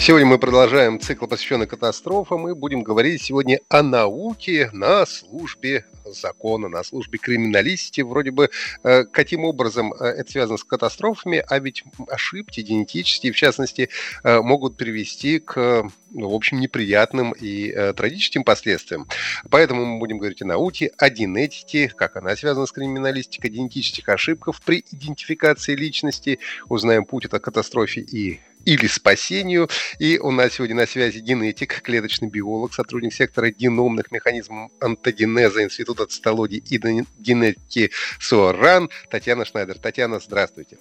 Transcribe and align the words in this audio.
Сегодня 0.00 0.26
мы 0.26 0.38
продолжаем 0.38 0.98
цикл, 0.98 1.26
посвященный 1.26 1.66
катастрофам, 1.66 2.48
и 2.48 2.54
будем 2.54 2.82
говорить 2.82 3.20
сегодня 3.20 3.60
о 3.68 3.82
науке 3.82 4.70
на 4.72 5.04
службе 5.04 5.84
закона, 6.06 6.68
на 6.70 6.82
службе 6.82 7.18
криминалистики. 7.18 8.00
Вроде 8.00 8.30
бы, 8.30 8.48
э, 8.82 9.04
каким 9.04 9.44
образом 9.44 9.92
э, 9.92 10.06
это 10.06 10.32
связано 10.32 10.56
с 10.56 10.64
катастрофами, 10.64 11.44
а 11.46 11.58
ведь 11.58 11.84
ошибки 12.08 12.62
генетические, 12.62 13.32
в 13.32 13.36
частности, 13.36 13.90
э, 14.24 14.40
могут 14.40 14.78
привести 14.78 15.38
к, 15.38 15.86
ну, 16.10 16.30
в 16.30 16.34
общем, 16.34 16.60
неприятным 16.60 17.32
и 17.32 17.70
трагическим 17.94 18.42
последствиям. 18.42 19.06
Поэтому 19.50 19.84
мы 19.84 19.98
будем 19.98 20.16
говорить 20.16 20.40
о 20.40 20.46
науке, 20.46 20.92
о 20.96 21.10
генетике, 21.10 21.92
как 21.94 22.16
она 22.16 22.34
связана 22.36 22.64
с 22.64 22.72
криминалистикой, 22.72 23.50
генетических 23.50 24.08
ошибках 24.08 24.62
при 24.62 24.82
идентификации 24.90 25.74
личности. 25.74 26.38
Узнаем 26.70 27.04
путь 27.04 27.26
от 27.26 27.42
катастрофе 27.42 28.00
и 28.00 28.40
или 28.64 28.86
спасению. 28.86 29.68
И 29.98 30.18
у 30.18 30.30
нас 30.30 30.54
сегодня 30.54 30.76
на 30.76 30.86
связи 30.86 31.18
генетик, 31.18 31.82
клеточный 31.82 32.28
биолог, 32.28 32.74
сотрудник 32.74 33.12
сектора 33.12 33.50
геномных 33.50 34.10
механизмов 34.10 34.70
антогенеза 34.80 35.62
Института 35.62 36.06
цитологии 36.06 36.62
и 36.68 36.78
генетики 36.78 37.90
СОРАН 38.20 38.90
Татьяна 39.10 39.44
Шнайдер. 39.44 39.78
Татьяна, 39.78 40.20
здравствуйте. 40.20 40.78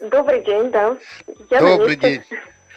Добрый 0.00 0.44
день, 0.44 0.70
да. 0.70 0.98
Я 1.50 1.60
Добрый 1.60 1.96
день. 1.96 2.22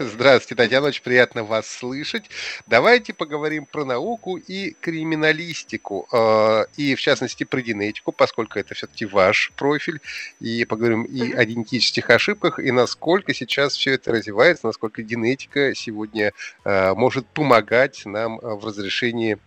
Здравствуйте, 0.02 0.55
Татьяна, 0.55 0.88
очень 0.88 1.03
приятно 1.03 1.44
вас 1.44 1.67
слышать. 1.67 2.30
Давайте 2.67 3.14
поговорим 3.14 3.66
про 3.66 3.83
науку 3.83 4.38
и 4.38 4.72
криминалистику, 4.80 6.08
э, 6.09 6.66
и 6.78 6.95
в 6.95 7.02
частности 7.02 7.44
про 7.44 7.59
генетику, 7.59 8.14
поскольку 8.14 8.59
это 8.59 8.73
все-таки 8.75 9.06
ваш 9.06 9.52
профиль, 9.58 10.00
и 10.39 10.64
поговорим 10.64 11.03
и 11.03 11.33
о 11.33 11.44
генетических 11.44 12.09
ошибках, 12.11 12.59
и 12.59 12.72
насколько 12.72 13.33
сейчас 13.33 13.75
все 13.75 13.95
это 13.95 14.14
развивается, 14.14 14.67
насколько 14.67 15.02
генетика 15.02 15.75
сегодня 15.75 16.31
э, 16.63 16.94
может 16.94 17.28
помогать 17.28 18.06
нам 18.06 18.39
в 18.41 18.66
разрешении 18.66 19.38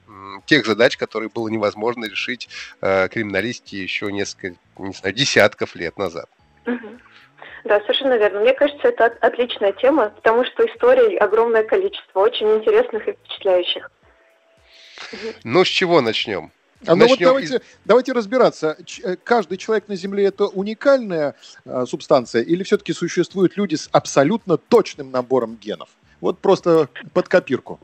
тех 0.44 0.66
задач, 0.66 0.98
которые 0.98 1.30
было 1.30 1.48
невозможно 1.48 2.04
решить 2.04 2.50
э, 2.82 3.08
криминалистике 3.08 3.82
еще 3.82 4.12
несколько, 4.12 4.54
не 4.76 4.92
знаю, 4.92 5.14
десятков 5.14 5.74
лет 5.76 5.96
назад. 5.96 6.28
Угу. 6.66 6.98
Да, 7.64 7.80
совершенно 7.80 8.16
верно. 8.16 8.40
Мне 8.40 8.52
кажется, 8.54 8.88
это 8.88 9.06
отличная 9.20 9.72
тема, 9.72 10.10
потому 10.10 10.44
что 10.44 10.66
историй 10.66 11.16
огромное 11.16 11.62
количество, 11.62 12.20
очень 12.20 12.48
интересных 12.56 13.06
и 13.08 13.12
впечатляющих. 13.12 13.90
Ну, 15.44 15.64
с 15.64 15.68
чего 15.68 16.00
начнем? 16.00 16.50
А 16.86 16.96
ну 16.96 17.06
вот 17.06 17.18
давайте, 17.20 17.56
из... 17.56 17.62
давайте 17.84 18.12
разбираться. 18.12 18.76
Э, 19.04 19.16
каждый 19.22 19.56
человек 19.56 19.86
на 19.86 19.94
Земле 19.94 20.26
это 20.26 20.46
уникальная 20.46 21.36
э, 21.64 21.84
субстанция 21.86 22.42
или 22.42 22.64
все-таки 22.64 22.92
существуют 22.92 23.56
люди 23.56 23.76
с 23.76 23.88
абсолютно 23.92 24.56
точным 24.56 25.12
набором 25.12 25.56
генов? 25.56 25.90
Вот 26.20 26.40
просто 26.40 26.88
под 27.12 27.28
копирку. 27.28 27.78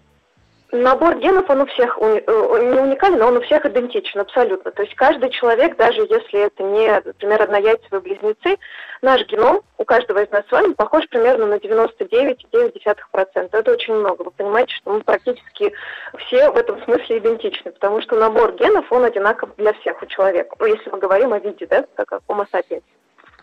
Набор 0.71 1.17
генов, 1.17 1.49
он 1.49 1.63
у 1.63 1.67
всех 1.67 1.97
уни- 1.97 2.23
э, 2.27 2.73
не 2.75 2.79
уникален, 2.79 3.19
но 3.19 3.29
он 3.29 3.39
у 3.39 3.41
всех 3.41 3.65
идентичен 3.65 4.21
абсолютно. 4.21 4.71
То 4.71 4.83
есть 4.83 4.95
каждый 4.97 5.31
человек, 5.31 5.79
даже 5.79 6.03
если 6.03 6.41
это 6.41 6.63
не, 6.63 6.93
например, 7.07 7.41
однояйцевые 7.41 8.03
близнецы, 8.03 8.59
наш 9.01 9.27
геном 9.29 9.63
у 9.79 9.85
каждого 9.85 10.23
из 10.23 10.31
нас 10.31 10.45
с 10.47 10.53
вами 10.53 10.75
похож 10.75 11.09
примерно 11.09 11.47
на 11.47 11.55
99,9%. 11.55 13.49
Это 13.51 13.73
очень 13.73 13.95
много. 13.95 14.25
Вы 14.25 14.31
понимаете, 14.31 14.75
что 14.75 14.93
мы 14.93 15.01
практически 15.01 15.73
все 16.19 16.51
в 16.51 16.57
этом 16.59 16.85
смысле 16.85 17.17
идентичны, 17.17 17.73
потому 17.73 18.03
что 18.03 18.17
набор 18.17 18.53
генов, 18.53 18.93
он 18.93 19.05
одинаков 19.05 19.49
для 19.57 19.73
всех 19.73 20.03
у 20.03 20.07
человека. 20.07 20.55
Ну, 20.59 20.67
если 20.67 20.91
мы 20.91 20.99
говорим 20.99 21.33
о 21.33 21.39
виде, 21.39 21.67
да, 21.67 21.87
как 21.95 22.13
о 22.13 22.21
Homo 22.29 22.47
sapiens. 22.53 22.83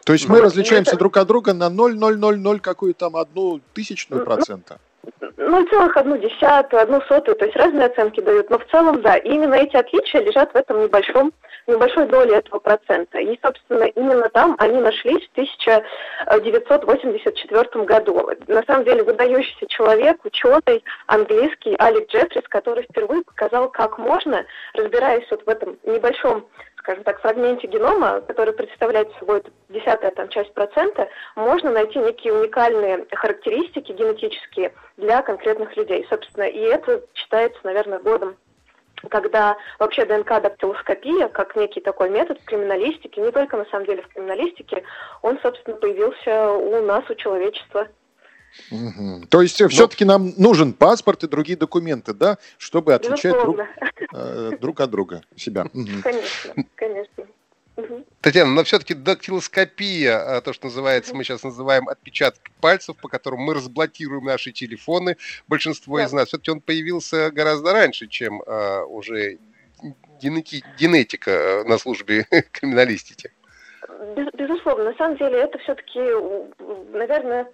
То 0.06 0.14
есть 0.14 0.30
мы 0.30 0.36
вот, 0.36 0.44
различаемся 0.46 0.92
это... 0.92 1.00
друг 1.00 1.18
от 1.18 1.28
друга 1.28 1.54
на 1.54 1.72
0,000 1.72 2.62
какую 2.62 2.94
там 2.94 3.16
одну 3.16 3.60
тысячную 3.74 4.24
процента? 4.24 4.78
Ну, 5.38 5.66
целых 5.68 5.96
одну 5.98 6.18
десятую, 6.18 6.82
одну 6.82 7.02
сотую, 7.02 7.36
то 7.36 7.44
есть 7.46 7.58
разные 7.58 7.88
оценки 7.88 8.22
дают. 8.22 8.50
Но 8.50 8.58
в 8.60 8.66
целом, 8.68 9.02
да, 9.02 9.18
именно 9.18 9.56
эти 9.56 9.76
отличия 9.76 10.22
лежат 10.22 10.54
в 10.54 10.56
этом 10.56 10.84
небольшом, 10.84 11.34
небольшой 11.68 12.06
доле 12.08 12.36
этого 12.36 12.60
процента. 12.60 13.20
И, 13.20 13.38
собственно, 13.44 13.84
именно 13.84 14.30
там 14.30 14.56
они 14.60 14.80
нашлись 14.80 15.28
в 15.28 15.32
1984 15.34 17.86
году. 17.86 18.30
На 18.48 18.64
самом 18.64 18.86
деле, 18.86 19.04
выдающийся 19.04 19.68
человек, 19.68 20.24
ученый 20.24 20.82
английский 21.08 21.76
Алек 21.80 22.10
Джеффрис, 22.10 22.48
который 22.50 22.84
впервые 22.84 23.24
показал, 23.24 23.70
как 23.70 23.98
можно, 23.98 24.46
разбираясь 24.74 25.26
вот 25.30 25.46
в 25.46 25.50
этом 25.50 25.78
небольшом 25.84 26.46
скажем 26.86 27.04
так, 27.04 27.20
фрагменте 27.20 27.66
генома, 27.66 28.22
который 28.22 28.54
представляет 28.54 29.12
собой 29.18 29.42
десятая 29.70 30.12
там, 30.12 30.30
часть 30.30 30.54
процента, 30.54 31.10
можно 31.36 31.72
найти 31.72 31.98
некие 31.98 32.32
уникальные 32.32 33.08
характеристики 33.12 33.92
генетические 33.92 34.72
для 34.98 35.22
конкретных 35.22 35.76
людей. 35.76 36.06
Собственно, 36.10 36.44
и 36.44 36.60
это 36.60 37.04
считается, 37.14 37.60
наверное, 37.64 38.00
годом 38.00 38.36
когда 39.10 39.58
вообще 39.78 40.06
ДНК-дактилоскопия, 40.06 41.28
как 41.28 41.56
некий 41.56 41.82
такой 41.82 42.10
метод 42.10 42.40
в 42.42 42.46
криминалистике, 42.46 43.22
не 43.22 43.32
только 43.32 43.58
на 43.58 43.66
самом 43.66 43.86
деле 43.86 44.02
в 44.02 44.08
криминалистике, 44.08 44.84
он, 45.22 45.38
собственно, 45.42 45.76
появился 45.76 46.52
у 46.52 46.82
нас, 46.84 47.04
у 47.10 47.16
человечества. 47.16 47.88
Угу. 48.72 49.28
То 49.30 49.42
есть 49.42 49.60
Но... 49.60 49.68
все-таки 49.68 50.06
нам 50.06 50.32
нужен 50.38 50.74
паспорт 50.74 51.24
и 51.24 51.28
другие 51.28 51.58
документы, 51.58 52.14
да, 52.14 52.38
чтобы 52.58 52.94
отличать 52.94 53.34
друг, 53.34 53.60
э, 54.14 54.52
друг 54.60 54.80
от 54.80 54.90
друга 54.90 55.22
себя. 55.36 55.66
Конечно, 56.04 56.66
конечно. 56.76 57.26
Татьяна, 58.22 58.52
но 58.52 58.64
все-таки 58.64 58.94
дактилоскопия, 58.94 60.38
а, 60.38 60.42
то, 60.42 60.54
что 60.54 60.68
называется, 60.68 61.16
мы 61.16 61.24
сейчас 61.24 61.44
называем 61.44 61.88
отпечатки 61.90 62.52
пальцев, 62.62 62.96
по 62.98 63.08
которым 63.08 63.42
мы 63.42 63.54
разблокируем 63.54 64.26
наши 64.26 64.52
телефоны, 64.52 65.18
большинство 65.48 65.98
да. 65.98 66.06
из 66.06 66.14
нас, 66.14 66.30
все-таки 66.30 66.52
он 66.52 66.62
появился 66.62 67.32
гораздо 67.32 67.74
раньше, 67.74 68.08
чем 68.08 68.42
а, 68.46 68.84
уже 68.86 69.38
генети- 70.22 70.64
генетика 70.80 71.32
э, 71.32 71.64
на 71.66 71.78
службе 71.78 72.26
криминалистики. 72.52 73.32
Безусловно, 74.38 74.86
на 74.86 74.94
самом 74.96 75.18
деле 75.18 75.40
это 75.40 75.58
все-таки, 75.60 76.00
наверное, 76.98 77.44
Э, 77.44 77.48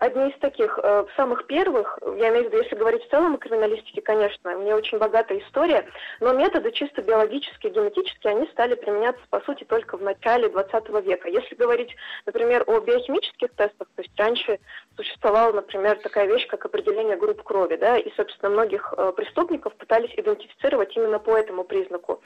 одни 0.00 0.30
из 0.30 0.38
таких 0.38 0.78
э, 0.82 1.04
самых 1.16 1.46
первых, 1.46 1.98
я 2.18 2.30
имею 2.30 2.44
в 2.44 2.46
виду, 2.48 2.62
если 2.62 2.76
говорить 2.76 3.04
в 3.04 3.10
целом 3.10 3.34
о 3.34 3.38
криминалистике, 3.38 4.00
конечно, 4.00 4.56
у 4.56 4.60
меня 4.60 4.76
очень 4.76 4.98
богатая 4.98 5.38
история, 5.38 5.86
но 6.20 6.32
методы 6.32 6.72
чисто 6.72 7.02
биологические, 7.02 7.72
генетические, 7.72 8.34
они 8.34 8.46
стали 8.48 8.74
применяться, 8.74 9.22
по 9.30 9.40
сути, 9.40 9.64
только 9.64 9.96
в 9.96 10.02
начале 10.02 10.48
20 10.48 10.88
века. 11.04 11.28
Если 11.28 11.54
говорить, 11.54 11.94
например, 12.26 12.64
о 12.66 12.80
биохимических 12.80 13.50
тестах, 13.54 13.88
то 13.94 14.02
есть 14.02 14.18
раньше 14.18 14.58
существовала, 14.96 15.52
например, 15.52 15.98
такая 15.98 16.26
вещь, 16.26 16.46
как 16.46 16.64
определение 16.64 17.16
групп 17.16 17.42
крови, 17.42 17.76
да, 17.76 17.98
и, 17.98 18.10
собственно, 18.16 18.50
многих 18.50 18.94
э, 18.96 19.12
преступников 19.16 19.74
пытались 19.76 20.12
идентифицировать 20.16 20.96
именно 20.96 21.18
по 21.18 21.36
этому 21.36 21.64
признаку. 21.64 22.22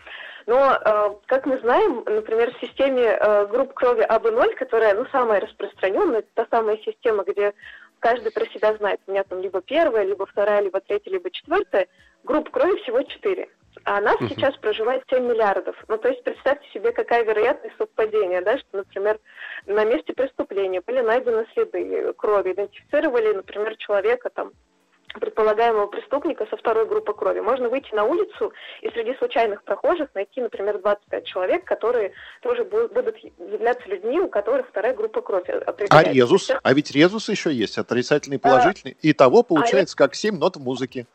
Но, 0.46 0.72
э, 0.72 1.10
как 1.26 1.46
мы 1.46 1.58
знаем, 1.58 2.04
например, 2.06 2.54
в 2.54 2.60
системе 2.60 3.02
э, 3.02 3.46
групп 3.46 3.74
крови 3.74 4.02
АБ0, 4.02 4.54
которая, 4.54 4.94
ну, 4.94 5.06
самая 5.12 5.40
распространенная, 5.40 6.24
та 6.34 6.46
самая 6.50 6.78
система, 6.78 7.07
где 7.26 7.54
каждый 8.00 8.32
про 8.32 8.46
себя 8.46 8.76
знает, 8.76 9.00
у 9.06 9.10
меня 9.10 9.24
там 9.24 9.40
либо 9.40 9.60
первая, 9.60 10.04
либо 10.04 10.26
вторая, 10.26 10.60
либо 10.62 10.80
третья, 10.80 11.10
либо 11.10 11.30
четвертая, 11.30 11.88
групп 12.24 12.50
крови 12.50 12.80
всего 12.82 13.02
четыре. 13.02 13.48
А 13.84 14.00
нас 14.00 14.16
uh-huh. 14.16 14.28
сейчас 14.28 14.56
проживает 14.56 15.04
7 15.08 15.24
миллиардов. 15.24 15.76
Ну, 15.88 15.98
то 15.98 16.08
есть 16.08 16.24
представьте 16.24 16.68
себе, 16.70 16.90
какая 16.92 17.22
вероятность 17.24 17.76
совпадения, 17.76 18.42
да, 18.42 18.58
что, 18.58 18.78
например, 18.78 19.20
на 19.66 19.84
месте 19.84 20.12
преступления 20.12 20.80
были 20.80 21.00
найдены 21.00 21.46
следы 21.52 22.12
крови, 22.14 22.52
идентифицировали, 22.52 23.34
например, 23.34 23.76
человека 23.76 24.30
там 24.30 24.52
предполагаемого 25.14 25.86
преступника 25.86 26.46
со 26.50 26.56
второй 26.56 26.86
группы 26.86 27.12
крови. 27.12 27.40
Можно 27.40 27.68
выйти 27.68 27.94
на 27.94 28.04
улицу 28.04 28.52
и 28.82 28.90
среди 28.90 29.14
случайных 29.16 29.62
прохожих 29.62 30.08
найти, 30.14 30.40
например, 30.40 30.78
25 30.78 31.24
человек, 31.24 31.64
которые 31.64 32.12
тоже 32.42 32.64
будут 32.64 33.16
являться 33.38 33.88
людьми, 33.88 34.20
у 34.20 34.28
которых 34.28 34.68
вторая 34.68 34.94
группа 34.94 35.20
крови 35.20 35.62
А 35.90 36.02
резус? 36.02 36.50
А 36.62 36.72
ведь 36.72 36.90
резус 36.90 37.28
еще 37.28 37.52
есть, 37.52 37.78
отрицательный 37.78 38.36
и 38.36 38.40
положительный. 38.40 38.96
А, 39.02 39.06
и 39.06 39.12
того 39.12 39.42
получается 39.42 39.94
а 39.96 39.98
как 39.98 40.14
7 40.14 40.36
нот 40.36 40.56
в 40.56 40.60
музыке. 40.60 41.06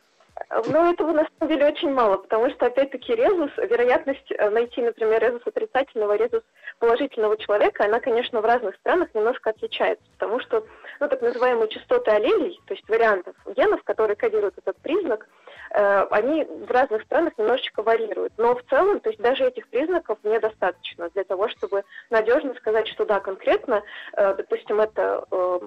Ну, 0.50 0.92
этого 0.92 1.12
на 1.12 1.28
самом 1.40 1.54
деле 1.54 1.68
очень 1.68 1.92
мало, 1.92 2.18
потому 2.18 2.50
что, 2.52 2.68
опять-таки, 2.68 3.16
резус, 3.16 3.52
вероятность 3.58 4.32
э, 4.32 4.50
найти, 4.50 4.82
например, 4.82 5.22
резус 5.22 5.42
отрицательного, 5.46 6.16
резус 6.16 6.44
положительного 6.80 7.38
человека, 7.38 7.86
она, 7.86 8.00
конечно, 8.00 8.42
в 8.42 8.46
разных 8.46 8.76
странах 8.76 9.10
немножко 9.14 9.50
отличается, 9.50 10.04
потому 10.18 10.40
что, 10.42 10.66
ну, 11.00 11.08
так 11.08 11.22
называемые 11.22 11.70
частоты 11.70 12.12
аллелей, 12.12 12.60
то 12.68 12.74
есть 12.74 12.88
вариантов 12.88 13.36
генов, 13.56 13.84
которые 13.84 14.16
кодируют 14.16 14.58
этот 14.58 14.78
признак, 14.78 15.28
э, 15.72 16.08
они 16.12 16.46
в 16.46 16.70
разных 16.70 17.04
странах 17.04 17.34
немножечко 17.38 17.82
варьируют. 17.82 18.34
Но 18.38 18.56
в 18.56 18.64
целом, 18.70 19.00
то 19.00 19.10
есть 19.10 19.22
даже 19.22 19.46
этих 19.46 19.68
признаков 19.70 20.20
недостаточно 20.24 21.10
для 21.10 21.24
того, 21.24 21.48
чтобы 21.50 21.84
надежно 22.10 22.54
сказать, 22.56 22.88
что 22.90 23.06
да, 23.06 23.20
конкретно, 23.20 23.82
э, 24.14 24.36
допустим, 24.36 24.80
это 24.82 25.26
э, 25.32 25.60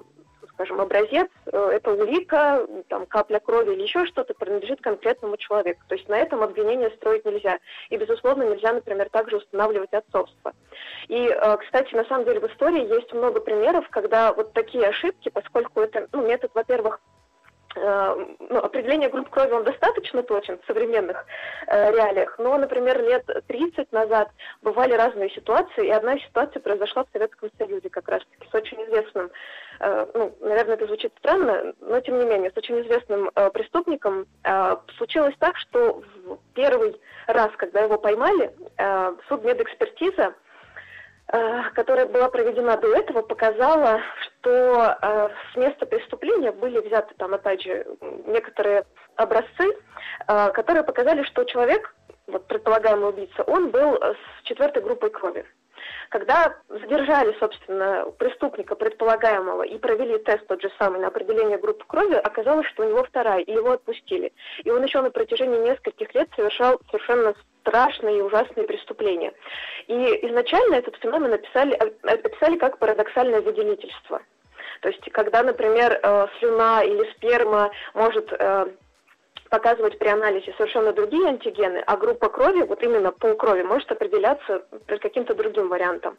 скажем, 0.57 0.81
образец, 0.81 1.29
э, 1.45 1.69
это 1.73 1.91
улика, 1.93 2.65
там, 2.89 3.05
капля 3.05 3.39
крови 3.39 3.73
или 3.73 3.83
еще 3.83 4.07
что-то 4.07 4.33
принадлежит 4.33 4.81
конкретному 4.81 5.37
человеку. 5.37 5.81
То 5.87 5.93
есть 5.93 6.09
на 6.09 6.17
этом 6.17 6.41
обвинение 6.41 6.89
строить 6.91 7.25
нельзя. 7.25 7.59
И, 7.89 7.97
безусловно, 7.97 8.41
нельзя, 8.43 8.73
например, 8.73 9.07
также 9.09 9.37
устанавливать 9.37 9.93
отцовство. 9.93 10.53
И, 11.07 11.27
э, 11.27 11.57
кстати, 11.57 11.93
на 11.93 12.05
самом 12.05 12.25
деле 12.25 12.39
в 12.39 12.47
истории 12.47 12.91
есть 12.91 13.13
много 13.13 13.39
примеров, 13.39 13.87
когда 13.89 14.33
вот 14.33 14.53
такие 14.53 14.87
ошибки, 14.87 15.29
поскольку 15.29 15.81
это 15.81 16.07
ну, 16.11 16.25
метод, 16.25 16.49
во-первых, 16.55 16.99
ну, 18.49 18.59
определение 18.59 19.09
групп 19.09 19.29
крови 19.29 19.51
он 19.51 19.63
достаточно 19.63 20.23
точен 20.23 20.59
в 20.59 20.65
современных 20.65 21.25
э, 21.67 21.91
реалиях, 21.91 22.37
но, 22.39 22.57
например, 22.57 23.01
лет 23.01 23.25
30 23.47 23.91
назад 23.91 24.29
бывали 24.61 24.93
разные 24.93 25.29
ситуации, 25.29 25.87
и 25.87 25.91
одна 25.91 26.17
ситуация 26.19 26.59
произошла 26.59 27.03
в 27.03 27.09
Советском 27.13 27.49
Союзе 27.57 27.89
как 27.89 28.07
раз-таки 28.07 28.49
с 28.49 28.53
очень 28.53 28.83
известным, 28.85 29.29
э, 29.79 30.05
ну, 30.13 30.35
наверное, 30.41 30.75
это 30.75 30.87
звучит 30.87 31.13
странно, 31.19 31.73
но 31.81 31.99
тем 32.01 32.19
не 32.19 32.25
менее, 32.25 32.51
с 32.51 32.57
очень 32.57 32.79
известным 32.81 33.29
э, 33.35 33.49
преступником 33.51 34.25
э, 34.43 34.75
случилось 34.97 35.35
так, 35.39 35.57
что 35.57 36.01
в 36.25 36.37
первый 36.53 36.99
раз, 37.27 37.51
когда 37.57 37.81
его 37.81 37.97
поймали, 37.97 38.51
э, 38.77 39.15
судмедэкспертиза 39.27 40.17
Э, 40.27 40.33
которая 41.27 42.05
была 42.05 42.29
проведена 42.29 42.77
до 42.77 42.95
этого, 42.95 43.21
показала, 43.21 43.99
что 44.21 44.97
э, 45.01 45.29
с 45.51 45.55
места 45.57 45.85
преступления 45.85 46.53
были 46.53 46.79
взяты 46.79 47.13
там, 47.17 47.33
опять 47.33 47.61
же, 47.61 47.85
некоторые 48.25 48.85
образцы, 49.15 49.75
э, 50.27 50.51
которые 50.51 50.83
показали, 50.83 51.23
что 51.23 51.43
человек, 51.43 51.93
вот 52.27 52.47
предполагаемый 52.47 53.09
убийца, 53.09 53.43
он 53.43 53.71
был 53.71 53.95
с 53.95 54.43
четвертой 54.43 54.81
группой 54.83 55.09
крови. 55.09 55.45
Когда 56.09 56.55
задержали, 56.69 57.35
собственно, 57.39 58.05
преступника 58.17 58.75
предполагаемого 58.75 59.63
и 59.63 59.77
провели 59.77 60.17
тест 60.19 60.47
тот 60.47 60.61
же 60.61 60.71
самый 60.79 60.99
на 61.01 61.07
определение 61.07 61.57
группы 61.57 61.85
крови, 61.85 62.15
оказалось, 62.15 62.67
что 62.67 62.83
у 62.83 62.89
него 62.89 63.03
вторая, 63.03 63.41
и 63.41 63.51
его 63.51 63.71
отпустили. 63.71 64.31
И 64.63 64.71
он 64.71 64.83
еще 64.83 65.01
на 65.01 65.11
протяжении 65.11 65.59
нескольких 65.59 66.13
лет 66.15 66.29
совершал 66.35 66.79
совершенно 66.89 67.35
страшные 67.61 68.19
и 68.19 68.21
ужасные 68.21 68.65
преступления. 68.65 69.33
И 69.87 69.93
изначально 70.27 70.75
этот 70.75 70.95
феномен 70.97 71.33
описали, 71.33 71.73
описали 72.03 72.57
как 72.57 72.79
парадоксальное 72.79 73.41
выделительство. 73.41 74.21
То 74.81 74.89
есть, 74.89 75.09
когда, 75.11 75.43
например, 75.43 75.99
э, 76.01 76.27
слюна 76.39 76.83
или 76.83 77.09
сперма 77.11 77.71
может 77.93 78.31
э, 78.31 78.67
показывать 79.49 79.97
при 79.97 80.07
анализе 80.07 80.53
совершенно 80.57 80.93
другие 80.93 81.27
антигены, 81.27 81.83
а 81.85 81.97
группа 81.97 82.29
крови, 82.29 82.61
вот 82.61 82.83
именно 82.83 83.11
пол 83.11 83.35
крови, 83.35 83.63
может 83.63 83.91
определяться 83.91 84.65
каким-то 85.01 85.33
другим 85.33 85.69
вариантом. 85.69 86.17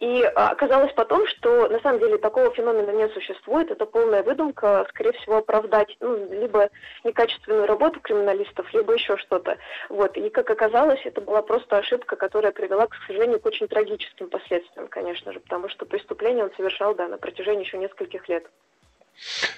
И 0.00 0.22
а, 0.22 0.50
оказалось 0.50 0.92
потом, 0.92 1.26
что 1.26 1.68
на 1.68 1.80
самом 1.80 2.00
деле 2.00 2.18
такого 2.18 2.50
феномена 2.52 2.90
не 2.90 3.08
существует, 3.08 3.70
это 3.70 3.86
полная 3.86 4.22
выдумка, 4.22 4.86
скорее 4.90 5.12
всего, 5.12 5.38
оправдать 5.38 5.96
ну, 6.00 6.16
либо 6.30 6.70
некачественную 7.04 7.66
работу 7.66 8.00
криминалистов, 8.00 8.72
либо 8.74 8.92
еще 8.94 9.16
что-то. 9.16 9.58
Вот. 9.88 10.16
И, 10.16 10.28
как 10.30 10.50
оказалось, 10.50 11.00
это 11.04 11.20
была 11.20 11.42
просто 11.42 11.78
ошибка, 11.78 12.16
которая 12.16 12.52
привела, 12.52 12.86
к 12.86 12.94
сожалению, 13.06 13.40
к 13.40 13.46
очень 13.46 13.68
трагическим 13.68 14.28
последствиям, 14.28 14.88
конечно 14.88 15.32
же, 15.32 15.40
потому 15.40 15.68
что 15.68 15.86
преступление 15.86 16.44
он 16.44 16.52
совершал, 16.56 16.94
да, 16.94 17.08
на 17.08 17.18
протяжении 17.18 17.64
еще 17.64 17.78
нескольких 17.78 18.28
лет. 18.28 18.46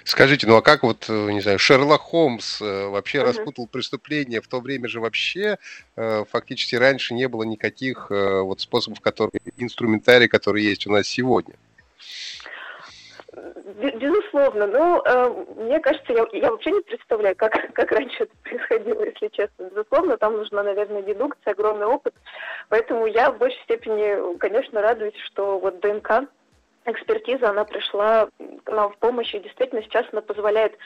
Скажите, 0.04 0.46
ну 0.46 0.56
а 0.56 0.62
как 0.62 0.82
вот, 0.82 1.06
э, 1.08 1.30
не 1.32 1.40
знаю, 1.40 1.58
Шерлок 1.58 2.00
Холмс 2.00 2.60
э, 2.60 2.86
вообще 2.86 3.18
uh-huh. 3.18 3.24
распутал 3.24 3.66
преступление? 3.66 4.40
В 4.40 4.48
то 4.48 4.60
время 4.60 4.88
же 4.88 5.00
вообще 5.00 5.58
э, 5.96 6.24
фактически 6.30 6.76
раньше 6.76 7.14
не 7.14 7.28
было 7.28 7.42
никаких 7.42 8.10
вот 8.10 8.60
способов, 8.60 9.00
которые, 9.00 9.40
инструментарий, 9.56 10.28
который 10.28 10.62
есть 10.62 10.86
у 10.86 10.92
нас 10.92 11.06
сегодня. 11.06 11.54
Безусловно, 13.76 14.66
но 14.66 15.02
э, 15.04 15.44
мне 15.56 15.78
кажется, 15.80 16.12
я, 16.12 16.26
я 16.32 16.50
вообще 16.50 16.70
не 16.70 16.80
представляю, 16.80 17.36
как, 17.36 17.52
как 17.74 17.92
раньше 17.92 18.24
это 18.24 18.32
происходило, 18.42 19.04
если 19.04 19.28
честно. 19.28 19.64
Безусловно, 19.64 20.16
там 20.16 20.36
нужна, 20.36 20.62
наверное, 20.62 21.02
дедукция, 21.02 21.52
огромный 21.52 21.86
опыт. 21.86 22.14
Поэтому 22.68 23.06
я 23.06 23.30
в 23.30 23.38
большей 23.38 23.60
степени, 23.64 24.36
конечно, 24.38 24.80
радуюсь, 24.80 25.16
что 25.26 25.58
вот 25.58 25.80
ДНК 25.80 26.28
экспертиза, 26.92 27.50
она 27.50 27.64
пришла 27.64 28.28
нам 28.66 28.92
в 28.92 28.98
помощь, 28.98 29.34
и 29.34 29.40
действительно 29.40 29.82
сейчас 29.82 30.06
она 30.12 30.22
позволяет 30.22 30.76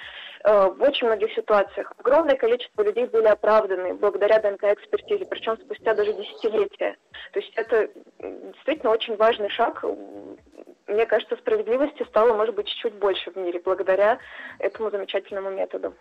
э, 0.45 0.67
в 0.69 0.83
очень 0.83 1.07
многих 1.07 1.33
ситуациях. 1.33 1.93
Огромное 1.99 2.37
количество 2.37 2.83
людей 2.83 3.07
были 3.07 3.27
оправданы 3.27 3.95
благодаря 3.95 4.41
ДНК-экспертизе, 4.41 5.27
причем 5.27 5.57
спустя 5.59 5.95
даже 5.95 6.13
десятилетия. 6.13 6.97
То 7.33 7.41
есть 7.41 7.53
это 7.57 7.91
действительно 8.21 8.91
очень 8.93 9.17
важный 9.17 9.49
шаг. 9.51 9.85
Мне 10.87 11.07
кажется, 11.07 11.37
справедливости 11.37 12.05
стало, 12.05 12.35
может 12.35 12.55
быть, 12.55 12.67
чуть-чуть 12.67 12.95
больше 12.95 13.31
в 13.31 13.37
мире 13.37 13.61
благодаря 13.65 14.19
этому 14.59 14.91
замечательному 14.91 15.51
методу. 15.51 15.95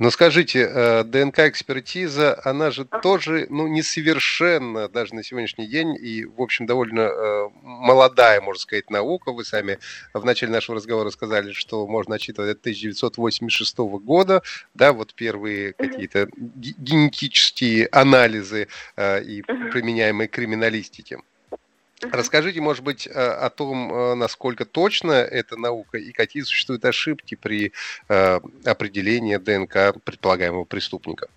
Но 0.00 0.10
скажите, 0.10 0.60
э, 0.60 1.04
ДНК-экспертиза, 1.04 2.40
она 2.42 2.70
же 2.70 2.86
тоже 2.86 3.46
ну, 3.50 3.66
несовершенна 3.66 4.88
даже 4.88 5.14
на 5.14 5.22
сегодняшний 5.22 5.66
день. 5.66 5.94
И, 5.94 6.24
в 6.24 6.40
общем, 6.40 6.64
довольно 6.64 7.00
э, 7.00 7.48
молодая, 7.60 8.40
можно 8.40 8.58
сказать, 8.58 8.88
наука. 8.88 9.30
Вы 9.30 9.44
сами 9.44 9.78
в 10.14 10.24
начале 10.24 10.52
нашего 10.52 10.76
разговора 10.76 11.10
сказали, 11.10 11.52
что 11.52 11.86
можно 11.86 12.14
отчитывать 12.14 12.52
от 12.52 12.60
1986 12.60 13.76
года, 14.02 14.42
да, 14.72 14.94
вот 14.94 15.12
первые 15.12 15.74
какие-то 15.74 16.30
генетические 16.34 17.86
анализы 17.92 18.68
э, 18.96 19.22
и 19.22 19.42
применяемые 19.42 20.28
криминалистики. 20.28 21.18
Расскажите, 22.02 22.60
может 22.60 22.82
быть, 22.82 23.06
э, 23.06 23.10
о 23.10 23.50
том, 23.50 23.92
э, 23.92 24.14
насколько 24.14 24.64
точно 24.64 25.12
эта 25.12 25.56
наука 25.56 25.98
и 25.98 26.12
какие 26.12 26.42
существуют 26.42 26.84
ошибки 26.84 27.34
при 27.34 27.72
э, 28.08 28.40
определении 28.64 29.36
ДНК 29.36 30.02
предполагаемого 30.02 30.64
преступника. 30.64 31.28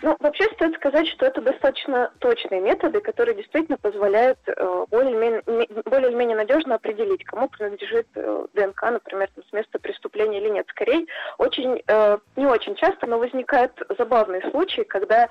Ну, 0.00 0.16
вообще 0.20 0.44
стоит 0.54 0.76
сказать, 0.76 1.08
что 1.08 1.26
это 1.26 1.40
достаточно 1.42 2.12
точные 2.20 2.60
методы, 2.60 3.00
которые 3.00 3.34
действительно 3.34 3.76
позволяют 3.78 4.38
более-менее 4.90 5.42
более 5.86 6.14
менее 6.14 6.36
надежно 6.36 6.76
определить, 6.76 7.24
кому 7.24 7.48
принадлежит 7.48 8.06
ДНК, 8.14 8.80
например, 8.82 9.28
с 9.48 9.52
места 9.52 9.80
преступления 9.80 10.40
или 10.40 10.50
нет. 10.50 10.66
Скорее, 10.70 11.04
очень, 11.38 11.82
не 12.36 12.46
очень 12.46 12.76
часто, 12.76 13.08
но 13.08 13.18
возникают 13.18 13.72
забавные 13.98 14.48
случаи, 14.52 14.82
когда 14.82 15.28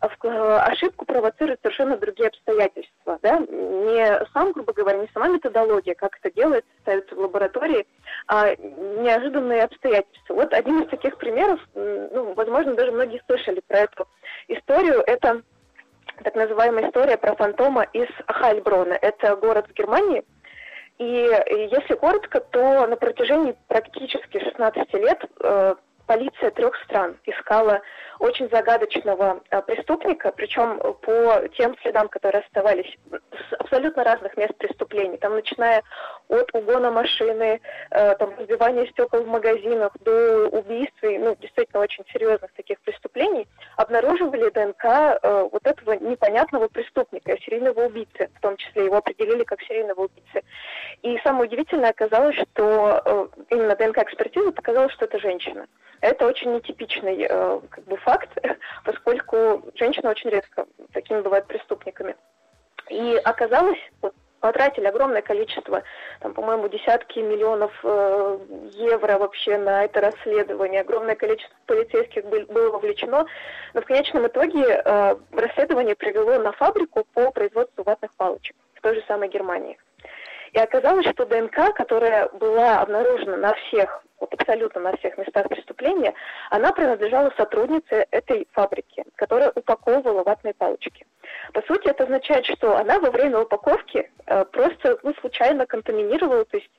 ошибку 0.00 1.04
провоцируют 1.04 1.60
совершенно 1.62 1.96
другие 1.96 2.28
обстоятельства. 2.28 3.18
Да? 3.22 3.38
Не 3.38 4.26
сам, 4.32 4.52
грубо 4.52 4.72
говоря, 4.72 4.98
не 4.98 5.08
сама 5.12 5.28
методология, 5.28 5.94
как 5.94 6.18
это 6.22 6.34
делается, 6.34 6.70
ставится 6.82 7.14
в 7.14 7.18
лаборатории, 7.18 7.86
а 8.26 8.54
неожиданные 8.56 9.64
обстоятельства. 9.64 10.34
Вот 10.34 10.52
один 10.52 10.82
из 10.82 10.88
таких 10.88 11.16
примеров, 11.18 11.60
ну, 11.74 12.34
возможно, 12.34 12.74
даже 12.74 12.92
многие 12.92 13.22
слышали 13.26 13.60
про 13.66 13.80
эту 13.80 14.08
историю, 14.48 15.02
это 15.06 15.42
так 16.24 16.34
называемая 16.34 16.88
история 16.88 17.16
про 17.16 17.34
фантома 17.34 17.82
из 17.92 18.08
Хальброна. 18.26 18.94
Это 18.94 19.36
город 19.36 19.66
в 19.68 19.74
Германии, 19.74 20.24
и 20.98 21.06
если 21.72 21.94
коротко, 21.94 22.40
то 22.40 22.86
на 22.86 22.96
протяжении 22.96 23.56
практически 23.68 24.38
16 24.38 24.92
лет 24.94 25.24
э, 25.42 25.74
полиция 26.10 26.50
трех 26.50 26.74
стран 26.82 27.16
искала 27.24 27.82
очень 28.18 28.50
загадочного 28.50 29.40
а, 29.50 29.62
преступника, 29.62 30.32
причем 30.32 30.80
по 31.02 31.48
тем 31.56 31.76
следам, 31.82 32.08
которые 32.08 32.42
оставались 32.42 32.98
с 33.12 33.52
абсолютно 33.60 34.02
разных 34.02 34.36
мест 34.36 34.52
преступлений, 34.58 35.18
там 35.18 35.34
начиная 35.36 35.84
от 36.28 36.52
угона 36.52 36.90
машины, 36.90 37.60
э, 37.90 38.14
там 38.16 38.34
разбивания 38.36 38.86
стекол 38.86 39.22
в 39.22 39.28
магазинах 39.28 39.92
до 40.00 40.48
убийств 40.48 41.02
и, 41.02 41.16
ну, 41.16 41.36
действительно 41.36 41.80
очень 41.80 42.04
серьезных 42.12 42.52
таких 42.54 42.80
преступлений, 42.80 43.46
обнаруживали 43.76 44.50
ДНК 44.50 44.84
э, 44.84 45.48
вот 45.52 45.64
этого 45.64 45.92
непонятного 45.92 46.66
преступника, 46.66 47.38
серийного 47.38 47.86
убийцы, 47.86 48.30
в 48.36 48.40
том 48.40 48.56
числе 48.56 48.86
его 48.86 48.96
определили 48.96 49.44
как 49.44 49.62
серийного 49.62 50.06
убийцы. 50.06 50.42
И 51.02 51.18
самое 51.24 51.44
удивительное 51.44 51.90
оказалось, 51.90 52.36
что 52.36 53.02
э, 53.04 53.28
именно 53.50 53.74
ДНК-экспертиза 53.74 54.52
показала, 54.52 54.90
что 54.90 55.06
это 55.06 55.18
женщина. 55.18 55.66
Это 56.02 56.26
очень 56.26 56.52
нетипичный 56.52 57.26
э, 57.28 57.60
как 57.70 57.84
бы 57.84 57.96
факт, 57.96 58.30
поскольку 58.84 59.62
женщины 59.76 60.10
очень 60.10 60.30
редко 60.30 60.66
такими 60.92 61.20
бывают 61.20 61.46
преступниками. 61.46 62.16
И 62.90 63.18
оказалось, 63.24 63.78
потратили 64.40 64.86
огромное 64.86 65.22
количество, 65.22 65.82
там, 66.20 66.34
по-моему, 66.34 66.68
десятки 66.68 67.20
миллионов 67.20 67.72
э, 67.82 68.38
евро 68.72 69.18
вообще 69.18 69.58
на 69.58 69.84
это 69.84 70.00
расследование, 70.00 70.80
огромное 70.80 71.14
количество 71.14 71.54
полицейских 71.66 72.24
был, 72.24 72.46
было 72.46 72.70
вовлечено, 72.72 73.26
но 73.74 73.80
в 73.80 73.84
конечном 73.84 74.26
итоге 74.26 74.64
э, 74.64 75.16
расследование 75.32 75.94
привело 75.94 76.38
на 76.38 76.52
фабрику 76.52 77.06
по 77.14 77.30
производству 77.30 77.84
ватных 77.84 78.14
палочек 78.16 78.56
в 78.74 78.80
той 78.80 78.94
же 78.96 79.04
самой 79.06 79.28
Германии. 79.28 79.78
И 80.52 80.58
оказалось, 80.58 81.06
что 81.06 81.26
ДНК, 81.26 81.74
которая 81.74 82.28
была 82.30 82.80
обнаружена 82.80 83.36
на 83.36 83.54
всех 83.54 84.02
вот, 84.20 84.34
абсолютно 84.34 84.80
на 84.82 84.96
всех 84.98 85.16
местах 85.16 85.48
преступления, 85.48 86.12
она 86.50 86.72
принадлежала 86.72 87.32
сотруднице 87.36 88.06
этой 88.10 88.46
фабрики, 88.52 89.04
которая 89.16 89.50
упаковывала 89.54 90.22
ватные 90.22 90.54
палочки. 90.54 91.06
По 91.52 91.62
сути, 91.62 91.88
это 91.88 92.04
означает, 92.04 92.44
что 92.46 92.76
она 92.76 92.98
во 92.98 93.10
время 93.10 93.40
упаковки 93.40 94.10
э, 94.26 94.44
просто 94.46 94.98
ну, 95.02 95.14
случайно 95.20 95.66
контаминировала, 95.66 96.44
то 96.44 96.56
есть 96.56 96.70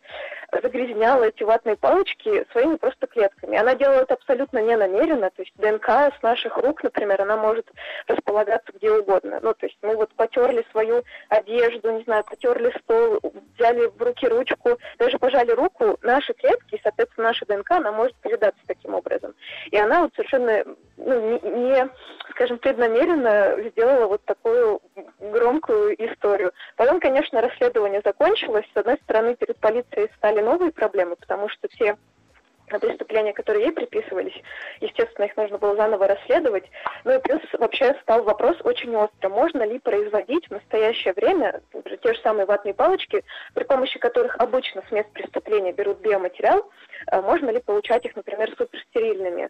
загрязняла 0.62 1.26
эти 1.26 1.44
ватные 1.44 1.76
палочки 1.78 2.46
своими 2.52 2.76
просто 2.76 3.08
клетками. 3.08 3.58
Она 3.58 3.76
делала 3.76 4.02
это 4.02 4.16
абсолютно 4.16 4.60
не 4.60 4.76
намеренно, 4.76 5.30
то 5.30 5.42
есть 5.42 5.54
ДНК 5.56 5.90
с 5.90 6.22
наших 6.22 6.58
рук, 6.58 6.84
например, 6.84 7.22
она 7.22 7.38
может 7.38 7.72
располагаться 8.08 8.72
где 8.74 8.92
угодно. 8.92 9.40
Ну, 9.42 9.54
то 9.54 9.66
есть 9.66 9.78
мы 9.82 9.96
вот 9.96 10.14
потерли 10.16 10.66
свою 10.72 11.04
одежду, 11.30 11.92
не 11.92 12.04
знаю, 12.04 12.24
потерли 12.26 12.74
стол, 12.80 13.20
взяли 13.58 13.88
в 13.88 14.02
руки 14.02 14.28
ручку, 14.28 14.78
даже 14.98 15.18
пожали 15.20 15.52
руку, 15.52 15.98
наши 16.02 16.34
клетки, 16.34 16.80
соответственно, 16.84 17.28
наша 17.28 17.46
ДНК, 17.46 17.72
она 17.72 17.92
может 17.92 18.16
передаться 18.18 18.62
таким 18.68 18.96
образом. 18.96 19.34
И 19.72 19.78
она 19.78 20.02
вот 20.02 20.14
совершенно 20.16 20.66
ну, 21.06 21.40
не, 21.44 21.90
скажем, 22.32 22.58
преднамеренно 22.60 23.58
сделала 23.70 24.08
вот 24.08 24.24
такую 24.26 24.82
громкую 25.20 25.94
историю. 26.06 26.52
Потом, 26.76 27.00
конечно, 27.00 27.42
расследование 27.42 28.02
закончилось. 28.04 28.66
С 28.74 28.78
одной 28.78 28.98
стороны, 29.04 29.36
перед 29.36 29.58
полицией 29.58 30.10
стали 30.18 30.42
новые 30.42 30.72
проблемы, 30.72 31.16
потому 31.16 31.50
что 31.50 31.68
те 31.68 31.98
преступления, 32.80 33.34
которые 33.34 33.66
ей 33.66 33.72
приписывались, 33.72 34.40
естественно, 34.80 35.26
их 35.26 35.38
нужно 35.38 35.58
было 35.58 35.76
заново 35.76 36.08
расследовать. 36.08 36.66
Ну 37.04 37.16
и 37.16 37.20
плюс 37.20 37.42
вообще 37.54 37.96
стал 38.02 38.24
вопрос 38.24 38.58
очень 38.64 38.96
острый. 38.96 39.30
Можно 39.30 39.64
ли 39.64 39.80
производить 39.80 40.48
в 40.48 40.52
настоящее 40.52 41.14
время 41.14 41.62
те 42.02 42.14
же 42.14 42.20
самые 42.22 42.46
ватные 42.46 42.74
палочки, 42.74 43.24
при 43.54 43.64
помощи 43.64 44.00
которых 44.00 44.36
обычно 44.38 44.84
с 44.88 44.92
мест 44.92 45.10
преступления 45.14 45.72
берут 45.72 46.00
биоматериал, 46.00 46.70
э, 47.12 47.22
можно 47.22 47.50
ли 47.50 47.60
получать 47.60 48.06
их, 48.06 48.16
например, 48.16 48.54
суперстерильными? 48.58 49.50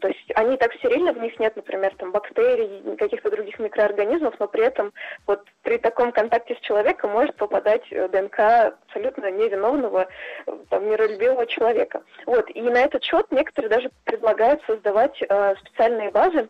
То 0.00 0.08
есть 0.08 0.32
они 0.34 0.56
так 0.56 0.74
стерильны, 0.74 1.12
в 1.12 1.18
них 1.18 1.38
нет, 1.38 1.56
например, 1.56 1.94
там 1.96 2.12
бактерий, 2.12 2.96
каких-то 2.96 3.30
других 3.30 3.58
микроорганизмов, 3.58 4.38
но 4.38 4.48
при 4.48 4.64
этом 4.64 4.92
вот 5.26 5.42
при 5.62 5.78
таком 5.78 6.12
контакте 6.12 6.54
с 6.56 6.60
человеком 6.60 7.10
может 7.10 7.36
попадать 7.36 7.84
э, 7.90 8.08
ДНК 8.08 8.40
абсолютно 8.86 9.30
невиновного, 9.30 10.08
э, 10.46 10.52
там, 10.68 10.88
миролюбивого 10.88 11.46
человека. 11.46 12.02
Вот. 12.26 12.48
И 12.60 12.62
на 12.68 12.82
этот 12.82 13.02
счет 13.02 13.26
некоторые 13.32 13.70
даже 13.70 13.90
предлагают 14.04 14.62
создавать 14.66 15.16
э, 15.22 15.54
специальные 15.60 16.10
базы 16.10 16.46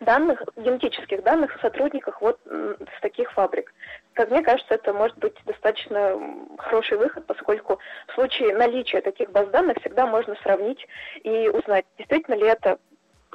данных, 0.00 0.42
генетических 0.56 1.22
данных 1.22 1.54
о 1.54 1.60
сотрудниках 1.60 2.20
вот 2.20 2.40
с 2.44 3.00
таких 3.00 3.30
фабрик. 3.30 3.72
Как 4.14 4.30
мне 4.32 4.42
кажется, 4.42 4.74
это 4.74 4.92
может 4.92 5.16
быть 5.18 5.36
достаточно 5.44 6.20
хороший 6.58 6.98
выход, 6.98 7.26
поскольку 7.26 7.78
в 8.08 8.14
случае 8.14 8.56
наличия 8.56 9.00
таких 9.00 9.30
баз 9.30 9.48
данных 9.50 9.78
всегда 9.78 10.06
можно 10.06 10.34
сравнить 10.42 10.84
и 11.22 11.48
узнать, 11.48 11.86
действительно 11.96 12.34
ли 12.34 12.46
это 12.48 12.78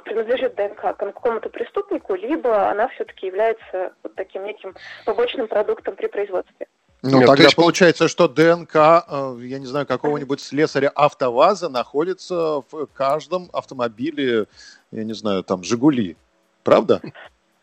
принадлежит 0.04 0.54
ДНК 0.54 0.94
какому-то 0.94 1.48
преступнику, 1.48 2.14
либо 2.14 2.68
она 2.68 2.88
все-таки 2.88 3.26
является 3.26 3.94
вот 4.02 4.14
таким 4.16 4.44
неким 4.44 4.74
побочным 5.06 5.48
продуктом 5.48 5.96
при 5.96 6.08
производстве. 6.08 6.66
Ну, 7.02 7.18
Нет, 7.18 7.26
тогда 7.26 7.44
есть... 7.44 7.56
получается, 7.56 8.06
что 8.06 8.28
ДНК, 8.28 8.76
э, 8.76 9.36
я 9.40 9.58
не 9.58 9.66
знаю, 9.66 9.86
какого-нибудь 9.86 10.40
слесаря 10.40 10.88
АвтоВАЗа 10.88 11.68
находится 11.68 12.62
в 12.70 12.86
каждом 12.94 13.50
автомобиле, 13.52 14.46
я 14.92 15.04
не 15.04 15.12
знаю, 15.12 15.42
там, 15.42 15.64
«Жигули». 15.64 16.16
Правда? 16.62 17.00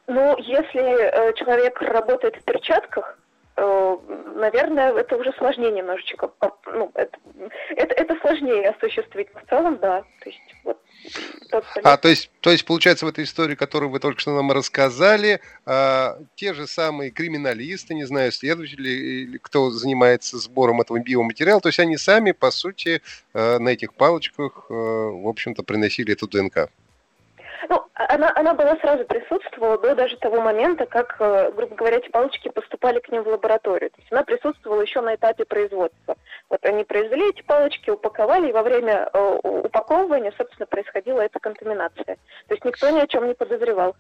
Ну, 0.08 0.38
если 0.39 0.81
э, 0.81 1.34
человек 1.36 1.81
работает 1.81 2.36
в 2.36 2.43
перчатках, 2.43 3.19
наверное, 4.36 4.94
это 4.94 5.18
уже 5.18 5.34
сложнее 5.34 5.72
немножечко. 5.72 6.32
Ну, 6.68 6.92
это, 6.96 7.18
это, 7.75 7.94
это 7.94 8.16
сложнее 8.22 8.70
осуществить. 8.70 9.28
В 9.34 9.50
целом, 9.50 9.78
да. 9.78 10.04
То 10.24 10.30
есть, 10.30 10.56
вот, 10.63 10.78
а, 11.84 11.98
то 11.98 12.10
есть, 12.10 12.32
то 12.42 12.51
есть, 12.51 12.66
получается, 12.66 13.06
в 13.06 13.10
этой 13.10 13.24
истории, 13.24 13.56
которую 13.56 13.89
вы 13.89 14.00
только 14.00 14.20
что 14.20 14.36
нам 14.36 14.51
рассказали, 14.51 15.42
а, 15.66 16.18
те 16.36 16.54
же 16.54 16.68
самые 16.68 17.12
криминалисты, 17.12 17.94
не 17.94 18.06
знаю, 18.06 18.32
следователи, 18.32 19.38
кто 19.42 19.72
занимается 19.72 20.38
сбором 20.38 20.82
этого 20.82 21.00
биоматериала, 21.00 21.62
то 21.62 21.70
есть 21.70 21.80
они 21.80 21.98
сами, 21.98 22.32
по 22.32 22.51
сути, 22.51 23.01
а, 23.34 23.60
на 23.60 23.70
этих 23.70 23.94
палочках, 23.94 24.66
а, 24.70 24.74
в 24.74 25.28
общем-то, 25.28 25.63
приносили 25.63 26.13
эту 26.13 26.28
ДНК. 26.28 26.70
Ну, 27.68 27.86
она, 27.94 28.32
она 28.36 28.54
была 28.54 28.78
сразу 28.78 29.06
присутствовала 29.06 29.78
до 29.78 29.96
даже 29.96 30.16
того 30.18 30.39
момента, 30.39 30.86
как, 30.86 31.18
э, 31.20 31.51
грубо 31.51 31.75
говоря, 31.75 31.98
эти 31.98 32.10
палочки 32.10 32.50
поступали 32.50 33.00
к 33.00 33.10
ним 33.10 33.24
в 33.24 33.28
лабораторию. 33.28 33.89
То 33.89 33.98
есть 33.98 34.12
она 34.12 34.24
присутствовала 34.24 34.82
еще 34.82 35.01
на 35.01 35.16
этапе 35.16 35.44
производства. 35.46 36.16
Вот 36.50 36.63
они 36.66 36.84
произвели 36.84 37.30
эти 37.30 37.42
палочки, 37.42 37.89
упаковали, 37.89 38.50
и 38.50 38.54
во 38.54 38.63
время 38.63 39.10
э, 39.12 39.39
упаковывания, 39.44 40.34
собственно, 40.38 40.68
происходила 40.68 41.22
эта 41.22 41.39
контаминация. 41.39 42.16
То 42.48 42.54
есть 42.54 42.63
никто 42.63 42.89
ни 42.89 43.00
о 43.00 43.08
чем 43.08 43.28
не 43.28 43.34
подозревал. 43.34 43.96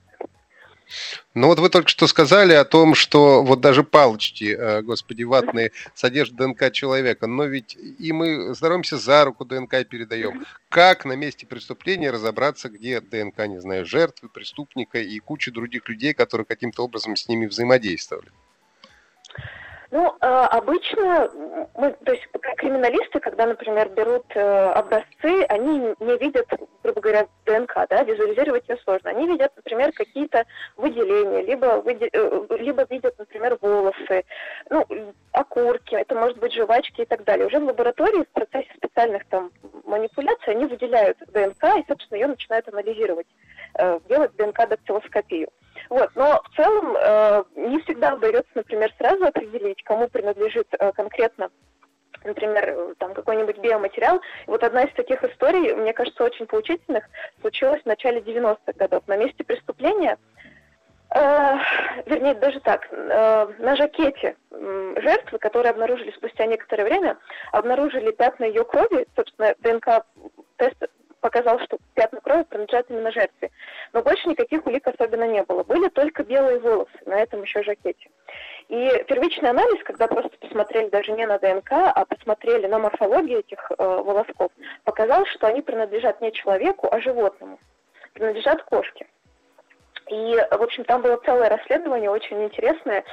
Ну 1.33 1.47
вот 1.47 1.59
вы 1.59 1.69
только 1.69 1.89
что 1.89 2.07
сказали 2.07 2.53
о 2.53 2.65
том, 2.65 2.95
что 2.95 3.43
вот 3.43 3.61
даже 3.61 3.83
палочки, 3.83 4.55
э, 4.57 4.81
господи, 4.81 5.23
ватные, 5.23 5.71
содержат 5.93 6.35
ДНК 6.35 6.71
человека, 6.71 7.27
но 7.27 7.45
ведь 7.45 7.75
и 7.75 8.11
мы 8.11 8.53
здороваемся 8.53 8.97
за 8.97 9.25
руку 9.25 9.45
ДНК 9.45 9.87
передаем. 9.87 10.45
Как 10.69 11.05
на 11.05 11.13
месте 11.13 11.45
преступления 11.45 12.11
разобраться, 12.11 12.69
где 12.69 13.01
ДНК, 13.01 13.47
не 13.47 13.59
знаю, 13.59 13.85
жертвы, 13.85 14.29
преступника 14.29 14.99
и 14.99 15.19
куча 15.19 15.51
других 15.51 15.87
людей, 15.89 16.13
которые 16.13 16.45
каким-то 16.45 16.83
образом 16.83 17.15
с 17.15 17.27
ними 17.27 17.45
взаимодействовали? 17.45 18.31
Ну, 19.91 20.15
э, 20.21 20.27
обычно, 20.27 21.31
мы, 21.75 21.91
то 22.05 22.11
есть 22.13 22.27
криминалисты, 22.57 23.19
когда, 23.19 23.47
например, 23.47 23.89
берут 23.89 24.25
э, 24.35 24.71
образцы, 24.71 25.43
они 25.49 25.95
не 25.99 26.17
видят, 26.19 26.45
грубо 26.83 27.01
говоря, 27.01 27.27
ДНК, 27.45 27.87
да, 27.89 28.03
визуализировать 28.03 28.69
ее 28.69 28.77
сложно. 28.83 29.09
Они 29.09 29.25
видят, 29.25 29.51
например, 29.55 29.91
какие-то 29.93 30.45
выделения, 30.77 31.41
либо, 31.41 31.81
выде, 31.81 32.07
э, 32.13 32.47
либо 32.59 32.85
видят, 32.87 33.17
например, 33.17 33.57
волосы, 33.61 34.25
ну, 34.69 34.85
окурки, 35.31 35.95
это 35.95 36.13
может 36.13 36.37
быть 36.37 36.53
жвачки 36.53 37.01
и 37.01 37.05
так 37.05 37.23
далее. 37.23 37.47
Уже 37.47 37.59
в 37.59 37.65
лаборатории 37.65 38.23
в 38.25 38.29
процессе 38.29 38.69
специальных 38.77 39.25
там 39.25 39.51
манипуляций 39.85 40.53
они 40.53 40.65
выделяют 40.65 41.17
ДНК 41.33 41.63
и, 41.77 41.85
собственно, 41.87 42.19
ее 42.19 42.27
начинают 42.27 42.67
анализировать, 42.67 43.27
делать 44.07 44.35
ДНК-дактилоскопию. 44.35 45.49
Вот, 45.89 46.11
но 46.15 46.41
в 46.43 46.55
целом 46.55 46.95
э, 46.95 47.43
не 47.55 47.79
всегда 47.81 48.13
удается, 48.13 48.51
например, 48.53 48.93
сразу 48.97 49.25
определить, 49.25 49.81
кому 49.83 50.07
принадлежит 50.07 50.67
э, 50.77 50.91
конкретно 50.93 51.49
например, 52.23 52.95
там 52.97 53.13
какой-нибудь 53.13 53.59
биоматериал. 53.59 54.19
Вот 54.45 54.61
одна 54.63 54.83
из 54.83 54.93
таких 54.93 55.23
историй, 55.23 55.73
мне 55.73 55.93
кажется, 55.93 56.23
очень 56.23 56.47
поучительных, 56.47 57.05
случилась 57.39 57.81
в 57.81 57.85
начале 57.85 58.19
90-х 58.19 58.73
годов. 58.73 59.03
На 59.07 59.15
месте 59.15 59.43
преступления, 59.43 60.17
э, 61.15 61.55
вернее, 62.05 62.33
даже 62.35 62.59
так, 62.59 62.87
э, 62.91 63.47
на 63.59 63.75
жакете 63.77 64.35
э, 64.51 64.95
жертвы, 64.97 65.39
которые 65.39 65.71
обнаружили 65.71 66.11
спустя 66.11 66.45
некоторое 66.45 66.83
время, 66.83 67.17
обнаружили 67.53 68.11
пятна 68.11 68.43
ее 68.43 68.65
крови, 68.65 69.07
собственно, 69.15 69.55
ДНК-тест 69.59 70.89
показал, 71.19 71.59
что 71.59 71.77
пятна 71.93 72.19
крови 72.21 72.43
принадлежат 72.43 72.89
именно 72.89 73.11
жертве. 73.11 73.51
Но 73.93 74.01
больше 74.01 74.27
никаких 74.29 74.65
улик 74.65 74.87
особенно 74.87 75.27
не 75.27 75.43
было. 75.43 75.63
Были 75.63 75.89
только 75.89 76.23
белые 76.23 76.59
волосы 76.59 76.97
на 77.05 77.19
этом 77.19 77.41
еще 77.43 77.63
жакете. 77.63 78.09
И 78.69 79.03
первичный 79.07 79.49
анализ, 79.49 79.83
когда 79.83 80.07
просто 80.07 80.37
посмотрели 80.39 80.89
даже 80.89 81.11
не 81.11 81.25
на 81.25 81.39
ДНК, 81.39 81.71
а 81.71 82.05
посмотрели 82.05 82.67
на 82.67 82.79
морфологию 82.79 83.39
этих 83.39 83.71
э, 83.71 83.75
волосков, 83.77 84.51
показал, 84.83 85.25
что 85.25 85.47
они 85.47 85.61
принадлежат 85.61 86.21
не 86.21 86.31
человеку, 86.31 86.87
а 86.91 87.01
животному. 87.01 87.59
Принадлежат 88.13 88.63
кошке. 88.63 89.07
И, 90.09 90.35
в 90.51 90.61
общем, 90.61 90.83
там 90.85 91.01
было 91.01 91.17
целое 91.25 91.49
расследование, 91.49 92.09
очень 92.09 92.43
интересное. 92.43 93.03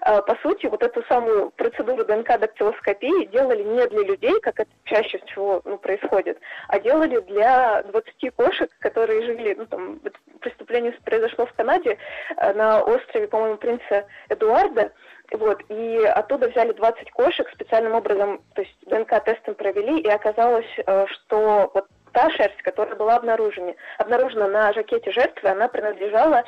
А, 0.00 0.22
по 0.22 0.36
сути, 0.36 0.66
вот 0.66 0.82
эту 0.82 1.02
самую 1.04 1.50
процедуру 1.50 2.04
ДНК-дактилоскопии 2.04 3.26
делали 3.26 3.62
не 3.62 3.86
для 3.88 4.04
людей, 4.04 4.40
как 4.40 4.60
это 4.60 4.70
чаще 4.84 5.18
всего 5.26 5.60
ну, 5.64 5.78
происходит, 5.78 6.38
а 6.68 6.78
делали 6.80 7.20
для 7.20 7.82
20 7.82 8.34
кошек, 8.34 8.70
которые 8.78 9.22
жили, 9.22 9.54
ну, 9.54 9.66
там, 9.66 10.00
преступление 10.40 10.92
произошло 11.04 11.46
в 11.46 11.52
Канаде, 11.52 11.98
а, 12.36 12.52
на 12.52 12.82
острове, 12.82 13.28
по-моему, 13.28 13.56
принца 13.56 14.06
Эдуарда, 14.28 14.92
вот, 15.32 15.62
и 15.68 16.04
оттуда 16.04 16.48
взяли 16.48 16.72
20 16.72 17.10
кошек, 17.10 17.48
специальным 17.52 17.94
образом, 17.94 18.40
то 18.54 18.62
есть 18.62 18.76
ДНК-тестом 18.86 19.54
провели, 19.56 20.00
и 20.00 20.08
оказалось, 20.08 20.66
э, 20.86 21.06
что 21.08 21.70
вот 21.74 21.86
та 22.16 22.30
шерсть, 22.30 22.62
которая 22.62 22.96
была 22.96 23.16
обнаружена, 23.16 23.74
обнаружена 23.98 24.48
на 24.48 24.72
жакете 24.72 25.12
жертвы, 25.12 25.50
она 25.50 25.68
принадлежала 25.68 26.44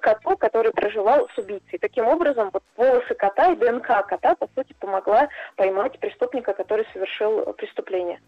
коту, 0.00 0.36
который 0.36 0.72
проживал 0.72 1.28
с 1.32 1.38
убийцей. 1.38 1.78
Таким 1.78 2.08
образом, 2.08 2.50
вот 2.52 2.64
волосы 2.76 3.14
кота 3.14 3.52
и 3.52 3.56
ДНК 3.56 4.04
кота, 4.08 4.34
по 4.34 4.48
сути, 4.56 4.74
помогла 4.80 5.28
поймать 5.54 6.00
преступника, 6.00 6.52
который 6.52 6.84
совершил 6.92 7.52
преступление. 7.52 8.18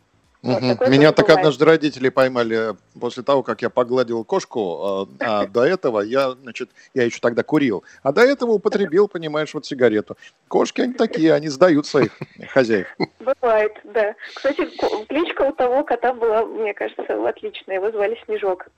Вот, 0.47 0.88
Меня 0.88 1.12
так 1.12 1.26
бывает. 1.26 1.38
однажды 1.38 1.65
родители 1.65 2.09
поймали 2.09 2.76
после 3.00 3.23
того, 3.23 3.43
как 3.43 3.62
я 3.62 3.71
погладил 3.71 4.25
кошку, 4.25 4.61
а, 4.85 5.09
а 5.21 5.47
до 5.47 5.65
этого 5.65 6.00
я, 6.00 6.33
значит, 6.33 6.71
я 6.95 7.05
еще 7.05 7.19
тогда 7.21 7.43
курил, 7.43 7.85
а 8.03 8.12
до 8.12 8.23
этого 8.23 8.53
употребил, 8.53 9.09
понимаешь, 9.09 9.53
вот 9.55 9.67
сигарету. 9.67 10.17
Кошки 10.49 10.83
они 10.83 10.95
такие, 10.95 11.33
они 11.35 11.49
сдают 11.49 11.87
своих 11.87 12.12
хозяев. 12.50 12.87
Бывает, 13.19 13.73
да. 13.85 14.15
Кстати, 14.35 14.69
кличка 15.09 15.43
у 15.43 15.53
того 15.53 15.85
кота 15.85 16.15
была, 16.15 16.45
мне 16.45 16.75
кажется, 16.75 17.29
отличная. 17.29 17.76
Его 17.76 17.91
звали 17.91 18.19
Снежок. 18.25 18.69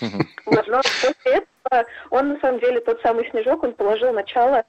Но 0.00 0.82
после 0.82 1.12
этого 1.24 1.84
он, 2.10 2.30
на 2.30 2.40
самом 2.40 2.60
деле, 2.60 2.80
тот 2.80 3.00
самый 3.02 3.28
Снежок, 3.30 3.62
он 3.62 3.72
положил 3.74 4.12
начало 4.12 4.64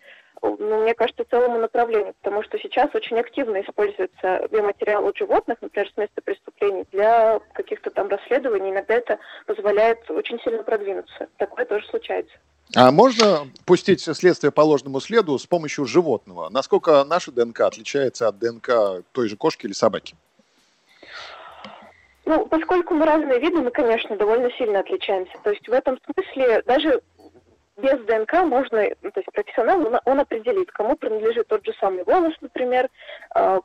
ну, 0.60 0.82
мне 0.82 0.94
кажется, 0.94 1.26
целому 1.30 1.60
направлению, 1.60 2.14
потому 2.22 2.44
что 2.44 2.58
сейчас 2.60 2.94
очень 2.94 3.18
активно 3.20 3.62
используется 3.62 4.48
биоматериал 4.52 5.08
от 5.08 5.18
животных, 5.18 5.58
например, 5.62 5.90
с 5.90 5.98
места 5.98 6.22
преступлений, 6.24 6.86
для 6.92 7.40
каких-то 7.54 7.90
там 7.92 8.08
расследований. 8.08 8.72
Иногда 8.72 8.96
это 8.96 9.20
позволяет 9.46 10.10
очень 10.10 10.40
сильно 10.42 10.64
продвинуться. 10.64 11.28
Такое 11.38 11.66
тоже 11.66 11.86
случается. 11.88 12.36
А 12.76 12.92
можно 12.92 13.48
пустить 13.66 14.02
следствие 14.02 14.52
по 14.52 14.62
ложному 14.62 15.00
следу 15.00 15.38
с 15.38 15.46
помощью 15.46 15.86
животного? 15.86 16.50
Насколько 16.50 17.04
наша 17.04 17.32
ДНК 17.32 17.62
отличается 17.62 18.28
от 18.28 18.40
ДНК 18.40 19.04
той 19.12 19.30
же 19.30 19.38
кошки 19.38 19.66
или 19.66 19.74
собаки? 19.74 20.16
Ну, 22.26 22.48
поскольку 22.48 22.96
мы 22.96 23.06
разные 23.06 23.40
виды, 23.40 23.58
мы, 23.58 23.70
конечно, 23.70 24.16
довольно 24.16 24.50
сильно 24.58 24.80
отличаемся. 24.80 25.34
То 25.44 25.52
есть 25.52 25.68
в 25.68 25.72
этом 25.72 26.00
смысле 26.06 26.64
даже 26.66 27.02
без 27.78 28.00
ДНК 28.06 28.44
можно, 28.44 28.88
ну, 29.02 29.12
то 29.12 29.20
есть 29.20 29.32
профессионал, 29.32 29.86
он, 29.86 30.00
он 30.06 30.20
определит, 30.20 30.72
кому 30.72 30.96
принадлежит 30.96 31.48
тот 31.48 31.66
же 31.66 31.74
самый 31.80 32.04
волос, 32.04 32.34
например. 32.42 32.90
Э, 33.36 33.60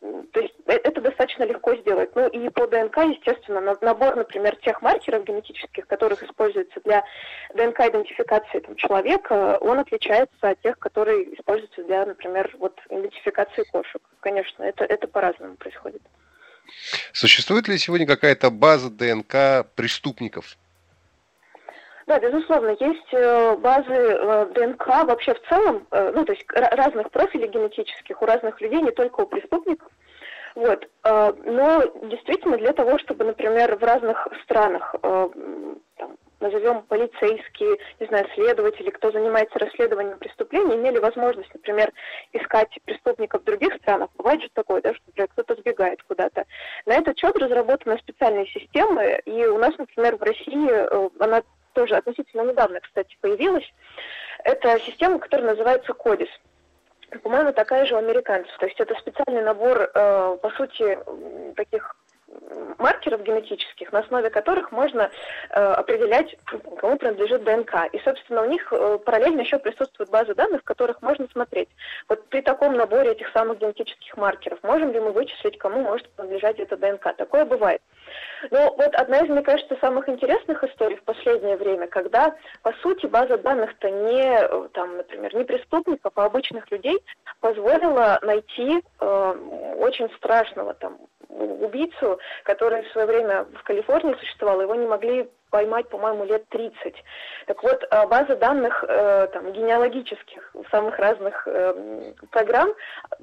то 0.00 0.40
есть 0.40 0.54
э, 0.66 0.72
это 0.72 1.00
достаточно 1.00 1.44
легко 1.44 1.74
сделать. 1.76 2.10
Ну 2.14 2.28
и 2.28 2.48
по 2.50 2.66
ДНК, 2.66 2.98
естественно, 2.98 3.60
набор, 3.80 4.16
например, 4.16 4.56
тех 4.56 4.80
маркеров 4.82 5.24
генетических, 5.24 5.86
которых 5.86 6.22
используются 6.22 6.80
для 6.84 7.04
ДНК-идентификации 7.54 8.60
там, 8.60 8.76
человека, 8.76 9.58
он 9.60 9.78
отличается 9.80 10.48
от 10.48 10.60
тех, 10.62 10.78
которые 10.78 11.34
используются 11.34 11.82
для, 11.84 12.06
например, 12.06 12.54
вот, 12.58 12.78
идентификации 12.88 13.64
кошек. 13.64 14.00
Конечно, 14.20 14.62
это, 14.62 14.84
это 14.84 15.06
по-разному 15.08 15.56
происходит. 15.56 16.02
Существует 17.12 17.66
ли 17.68 17.78
сегодня 17.78 18.06
какая-то 18.06 18.50
база 18.50 18.90
ДНК 18.90 19.66
преступников? 19.74 20.56
Да, 22.10 22.18
безусловно, 22.18 22.70
есть 22.80 23.06
э, 23.12 23.56
базы 23.58 23.94
э, 23.94 24.46
ДНК 24.46 24.84
вообще 25.04 25.32
в 25.32 25.48
целом, 25.48 25.86
э, 25.92 26.10
ну, 26.12 26.24
то 26.24 26.32
есть 26.32 26.44
разных 26.50 27.08
профилей 27.12 27.46
генетических 27.46 28.20
у 28.20 28.26
разных 28.26 28.60
людей, 28.60 28.82
не 28.82 28.90
только 28.90 29.20
у 29.20 29.26
преступников. 29.26 29.88
Вот. 30.56 30.88
Но 31.04 31.84
действительно 32.02 32.56
для 32.56 32.72
того, 32.72 32.98
чтобы, 32.98 33.24
например, 33.24 33.76
в 33.76 33.84
разных 33.84 34.26
странах, 34.42 34.96
там, 35.00 36.16
назовем 36.40 36.82
полицейские, 36.82 37.78
не 38.00 38.06
знаю, 38.08 38.26
следователи, 38.34 38.90
кто 38.90 39.12
занимается 39.12 39.60
расследованием 39.60 40.18
преступлений, 40.18 40.74
имели 40.74 40.98
возможность, 40.98 41.54
например, 41.54 41.92
искать 42.32 42.76
преступников 42.84 43.42
в 43.42 43.44
других 43.44 43.72
странах. 43.74 44.10
Бывает 44.16 44.42
же 44.42 44.48
такое, 44.52 44.82
да, 44.82 44.92
что, 44.92 45.04
например, 45.06 45.28
кто-то 45.28 45.54
сбегает 45.54 46.02
куда-то. 46.02 46.44
На 46.86 46.94
этот 46.94 47.16
счет 47.16 47.36
разработаны 47.36 47.96
специальные 47.98 48.46
системы, 48.46 49.20
и 49.26 49.46
у 49.46 49.58
нас, 49.58 49.78
например, 49.78 50.16
в 50.16 50.22
России 50.22 51.22
она 51.22 51.42
тоже 51.72 51.96
относительно 51.96 52.42
недавно, 52.42 52.80
кстати, 52.80 53.16
появилась. 53.20 53.68
Это 54.44 54.78
система, 54.80 55.18
которая 55.18 55.50
называется 55.50 55.92
CODIS. 55.92 56.28
По-моему, 57.22 57.52
такая 57.52 57.86
же 57.86 57.94
у 57.94 57.98
американцев. 57.98 58.56
То 58.58 58.66
есть 58.66 58.80
это 58.80 58.94
специальный 58.94 59.42
набор, 59.42 59.90
э, 59.92 60.38
по 60.40 60.50
сути, 60.50 60.98
таких 61.56 61.96
маркеров 62.78 63.22
генетических, 63.22 63.92
на 63.92 64.00
основе 64.00 64.30
которых 64.30 64.72
можно 64.72 65.10
э, 65.50 65.60
определять, 65.60 66.36
кому 66.78 66.96
принадлежит 66.96 67.44
ДНК. 67.44 67.88
И, 67.92 67.98
собственно, 68.00 68.42
у 68.42 68.46
них 68.46 68.72
э, 68.72 68.98
параллельно 69.04 69.40
еще 69.40 69.58
присутствуют 69.58 70.10
базы 70.10 70.34
данных, 70.34 70.62
в 70.62 70.64
которых 70.64 71.02
можно 71.02 71.26
смотреть. 71.32 71.68
Вот 72.08 72.26
при 72.28 72.40
таком 72.40 72.74
наборе 72.74 73.12
этих 73.12 73.30
самых 73.32 73.58
генетических 73.58 74.16
маркеров 74.16 74.62
можем 74.62 74.92
ли 74.92 75.00
мы 75.00 75.12
вычислить, 75.12 75.58
кому 75.58 75.80
может 75.80 76.08
принадлежать 76.10 76.58
эта 76.58 76.76
ДНК. 76.76 77.14
Такое 77.16 77.44
бывает. 77.44 77.82
Но 78.50 78.74
вот 78.76 78.94
одна 78.94 79.20
из, 79.20 79.28
мне 79.28 79.42
кажется, 79.42 79.76
самых 79.80 80.08
интересных 80.08 80.64
историй 80.64 80.96
в 80.96 81.04
последнее 81.04 81.56
время, 81.56 81.86
когда, 81.86 82.34
по 82.62 82.72
сути, 82.82 83.06
база 83.06 83.38
данных-то 83.38 83.90
не, 83.90 84.38
э, 84.40 84.68
там, 84.72 84.96
например, 84.96 85.34
не 85.34 85.44
преступников, 85.44 86.12
а 86.16 86.24
обычных 86.24 86.70
людей 86.70 86.98
позволила 87.40 88.18
найти 88.22 88.82
э, 89.00 89.74
очень 89.78 90.08
страшного 90.16 90.74
там 90.74 90.98
убийцу, 91.38 92.18
который 92.44 92.82
в 92.82 92.92
свое 92.92 93.06
время 93.06 93.44
в 93.44 93.62
Калифорнии 93.62 94.14
существовал, 94.14 94.60
его 94.60 94.74
не 94.74 94.86
могли 94.86 95.28
поймать, 95.50 95.88
по-моему, 95.88 96.24
лет 96.24 96.48
30. 96.48 96.94
Так 97.46 97.62
вот, 97.62 97.82
э, 97.90 98.06
база 98.06 98.36
данных 98.36 98.84
э, 98.86 99.28
там, 99.32 99.52
генеалогических 99.52 100.54
самых 100.70 100.98
разных 100.98 101.46
э, 101.46 102.12
программ, 102.30 102.72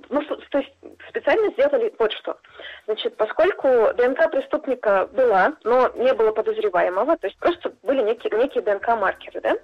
ну, 0.09 0.21
то 0.49 0.57
есть 0.59 0.73
специально 1.09 1.51
сделали 1.51 1.93
вот 1.97 2.11
что. 2.13 2.37
Значит, 2.85 3.15
поскольку 3.17 3.67
ДНК 3.95 4.29
преступника 4.31 5.07
была, 5.13 5.53
но 5.63 5.89
не 5.95 6.13
было 6.13 6.31
подозреваемого, 6.31 7.17
то 7.17 7.27
есть 7.27 7.37
просто 7.39 7.73
были 7.83 8.01
некие, 8.01 8.37
некие 8.37 8.63
ДНК-маркеры, 8.63 9.41
да? 9.41 9.55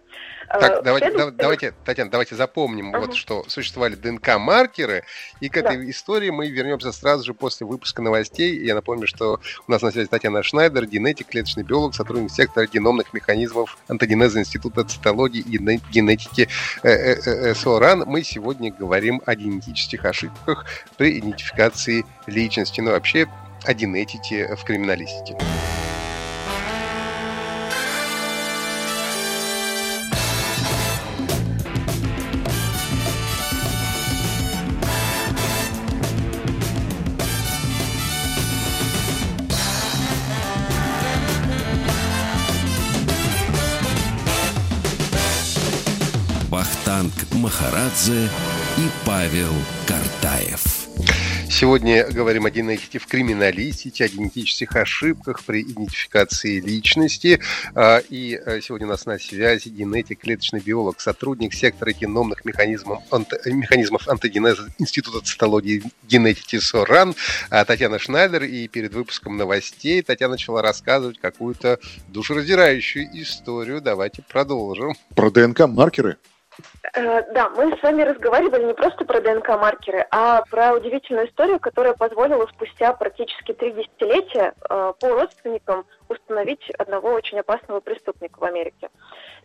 Так, 0.47 0.79
э, 0.79 0.81
давайте, 0.81 1.11
Следует... 1.11 1.35
давайте, 1.35 1.73
Татьяна, 1.85 2.11
давайте 2.11 2.35
запомним, 2.35 2.95
uh-huh. 2.95 2.99
вот 2.99 3.15
что 3.15 3.43
существовали 3.47 3.95
ДНК-маркеры, 3.95 5.03
и 5.41 5.49
к 5.49 5.57
этой 5.57 5.77
да. 5.77 5.89
истории 5.89 6.29
мы 6.29 6.49
вернемся 6.49 6.91
сразу 6.91 7.25
же 7.25 7.33
после 7.33 7.65
выпуска 7.67 8.01
новостей. 8.01 8.57
Я 8.63 8.75
напомню, 8.75 9.07
что 9.07 9.39
у 9.67 9.71
нас 9.71 9.81
на 9.81 9.91
связи 9.91 10.07
Татьяна 10.07 10.43
Шнайдер, 10.43 10.85
генетик, 10.85 11.27
клеточный 11.27 11.63
биолог, 11.63 11.95
сотрудник 11.95 12.31
сектора 12.31 12.52
геномных 12.55 13.13
механизмов 13.13 13.77
антогенеза 13.87 14.39
Института 14.39 14.83
цитологии 14.83 15.41
и 15.41 15.57
генетики 15.57 16.47
э, 16.83 16.89
э, 16.89 17.15
э, 17.25 17.55
СОРАН. 17.55 18.03
Мы 18.07 18.23
сегодня 18.23 18.71
говорим 18.71 19.21
о 19.25 19.35
генетических 19.35 20.05
ошибках 20.05 20.65
при 20.97 21.19
идентификации 21.19 22.05
личности, 22.27 22.81
ну 22.81 22.91
вообще 22.91 23.27
о 23.65 23.73
генетике 23.73 24.55
в 24.55 24.63
криминалистике. 24.63 25.37
Махарадзе 47.43 48.29
и 48.77 48.89
Павел 49.05 49.53
Картаев. 49.85 50.87
Сегодня 51.49 52.09
говорим 52.09 52.45
о 52.45 52.49
генетике 52.49 52.99
в 52.99 53.05
криминалистике, 53.05 54.05
о 54.05 54.07
генетических 54.07 54.75
ошибках 54.75 55.43
при 55.43 55.61
идентификации 55.61 56.61
личности. 56.61 57.41
А, 57.75 57.97
и 57.97 58.39
э, 58.43 58.61
сегодня 58.61 58.87
у 58.87 58.91
нас 58.91 59.05
на 59.05 59.19
связи 59.19 59.67
генетик, 59.67 60.21
клеточный 60.21 60.61
биолог, 60.61 61.01
сотрудник 61.01 61.53
сектора 61.53 61.91
геномных 61.91 62.45
механизмов, 62.45 63.03
ант, 63.11 63.33
механизмов 63.45 64.07
антогенеза 64.07 64.69
Института 64.79 65.19
цитологии 65.23 65.75
и 65.75 65.83
генетики 66.07 66.59
СОРАН 66.59 67.13
а, 67.49 67.65
Татьяна 67.65 67.99
Шнайдер. 67.99 68.43
И 68.43 68.67
перед 68.67 68.93
выпуском 68.93 69.37
новостей 69.37 70.01
Татьяна 70.01 70.33
начала 70.33 70.61
рассказывать 70.61 71.19
какую-то 71.19 71.77
душераздирающую 72.07 73.09
историю. 73.21 73.81
Давайте 73.81 74.21
продолжим. 74.21 74.93
Про 75.13 75.29
ДНК-маркеры? 75.29 76.17
Э, 76.91 77.23
да, 77.33 77.49
мы 77.49 77.75
с 77.77 77.81
вами 77.81 78.01
разговаривали 78.01 78.65
не 78.65 78.73
просто 78.73 79.05
про 79.05 79.21
ДНК-маркеры, 79.21 80.05
а 80.11 80.43
про 80.49 80.73
удивительную 80.73 81.27
историю, 81.29 81.59
которая 81.59 81.93
позволила 81.93 82.45
спустя 82.47 82.93
практически 82.93 83.53
три 83.53 83.71
десятилетия 83.71 84.53
э, 84.69 84.93
по 84.99 85.09
родственникам 85.09 85.85
установить 86.09 86.69
одного 86.71 87.13
очень 87.13 87.39
опасного 87.39 87.79
преступника 87.79 88.37
в 88.39 88.43
Америке. 88.43 88.89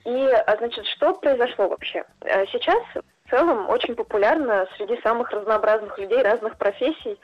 И, 0.05 0.27
а, 0.27 0.57
значит, 0.57 0.85
что 0.87 1.14
произошло 1.14 1.68
вообще? 1.68 2.05
Э, 2.22 2.44
сейчас 2.46 2.83
в 2.94 3.31
целом 3.31 3.68
очень 3.70 3.94
популярно 3.94 4.66
среди 4.77 5.01
самых 5.03 5.31
разнообразных 5.31 5.96
людей 5.96 6.20
разных 6.22 6.59
профессий 6.59 7.20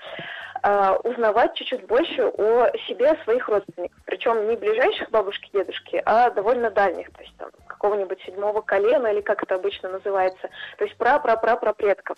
узнавать 1.05 1.55
чуть-чуть 1.55 1.87
больше 1.87 2.27
о 2.27 2.71
себе, 2.87 3.11
о 3.11 3.25
своих 3.25 3.49
родственниках. 3.49 3.99
Причем 4.07 4.49
не 4.49 4.57
ближайших 4.57 5.11
бабушки, 5.11 5.51
дедушки, 5.53 6.03
а 6.07 6.31
довольно 6.31 6.71
дальних. 6.71 7.13
То 7.13 7.23
есть 7.23 7.37
там 7.37 7.51
какого-нибудь 7.67 8.21
седьмого 8.23 8.63
колена, 8.63 9.09
или 9.09 9.21
как 9.21 9.43
это 9.43 9.57
обычно 9.57 9.91
называется, 9.91 10.49
то 10.79 10.85
есть 10.85 10.97
пра-пра-пра-пра 10.97 11.73
предков. 11.75 12.17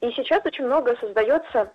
И 0.00 0.10
сейчас 0.12 0.44
очень 0.44 0.64
много 0.64 0.96
создается 0.96 1.70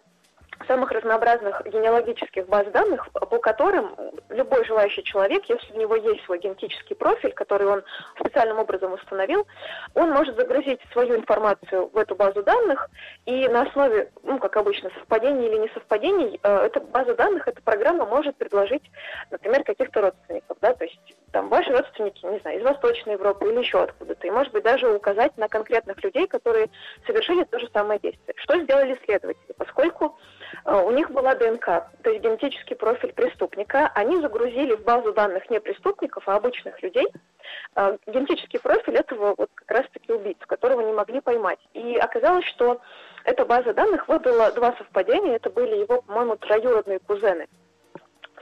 самых 0.67 0.91
разнообразных 0.91 1.61
генеалогических 1.65 2.47
баз 2.47 2.67
данных, 2.67 3.09
по 3.11 3.39
которым 3.39 3.95
любой 4.29 4.65
желающий 4.65 5.03
человек, 5.03 5.43
если 5.45 5.73
у 5.73 5.77
него 5.77 5.95
есть 5.95 6.23
свой 6.25 6.39
генетический 6.39 6.95
профиль, 6.95 7.33
который 7.33 7.67
он 7.67 7.83
специальным 8.19 8.59
образом 8.59 8.93
установил, 8.93 9.45
он 9.93 10.11
может 10.11 10.35
загрузить 10.35 10.79
свою 10.91 11.15
информацию 11.15 11.89
в 11.93 11.97
эту 11.97 12.15
базу 12.15 12.43
данных, 12.43 12.89
и 13.25 13.47
на 13.47 13.63
основе, 13.63 14.11
ну, 14.23 14.39
как 14.39 14.57
обычно, 14.57 14.89
совпадений 14.91 15.47
или 15.47 15.57
несовпадений, 15.57 16.39
э, 16.41 16.65
эта 16.65 16.79
база 16.79 17.15
данных, 17.15 17.47
эта 17.47 17.61
программа 17.61 18.05
может 18.05 18.35
предложить, 18.37 18.83
например, 19.29 19.63
каких-то 19.63 20.01
родственников, 20.01 20.57
да, 20.61 20.73
то 20.73 20.85
есть 20.85 21.15
там 21.31 21.49
ваши 21.49 21.71
родственники, 21.71 22.25
не 22.25 22.39
знаю, 22.39 22.59
из 22.59 22.63
Восточной 22.63 23.13
Европы 23.13 23.49
или 23.49 23.59
еще 23.59 23.83
откуда-то, 23.83 24.27
и, 24.27 24.31
может 24.31 24.51
быть, 24.53 24.63
даже 24.63 24.93
указать 24.93 25.37
на 25.37 25.47
конкретных 25.47 26.03
людей, 26.03 26.27
которые 26.27 26.69
совершили 27.05 27.43
то 27.45 27.59
же 27.59 27.69
самое 27.73 27.99
действие. 27.99 28.33
Что 28.37 28.59
сделали 28.61 28.99
следователи? 29.05 29.53
Поскольку 29.57 30.17
у 30.65 30.91
них 30.91 31.11
была 31.11 31.35
ДНК, 31.35 31.65
то 32.03 32.09
есть 32.09 32.23
генетический 32.23 32.75
профиль 32.75 33.13
преступника. 33.13 33.91
Они 33.95 34.19
загрузили 34.19 34.75
в 34.75 34.83
базу 34.83 35.13
данных 35.13 35.49
не 35.49 35.59
преступников, 35.59 36.27
а 36.27 36.35
обычных 36.35 36.81
людей 36.81 37.07
э, 37.75 37.97
генетический 38.07 38.59
профиль 38.59 38.95
этого 38.95 39.35
вот 39.37 39.49
как 39.55 39.71
раз-таки 39.71 40.11
убийц, 40.11 40.37
которого 40.47 40.81
не 40.81 40.93
могли 40.93 41.21
поймать. 41.21 41.59
И 41.73 41.97
оказалось, 41.97 42.45
что 42.45 42.81
эта 43.23 43.45
база 43.45 43.73
данных 43.73 44.07
выдала 44.07 44.51
два 44.51 44.75
совпадения. 44.77 45.35
Это 45.35 45.49
были 45.49 45.75
его, 45.77 46.01
по-моему, 46.01 46.35
троюродные 46.37 46.99
кузены. 46.99 47.47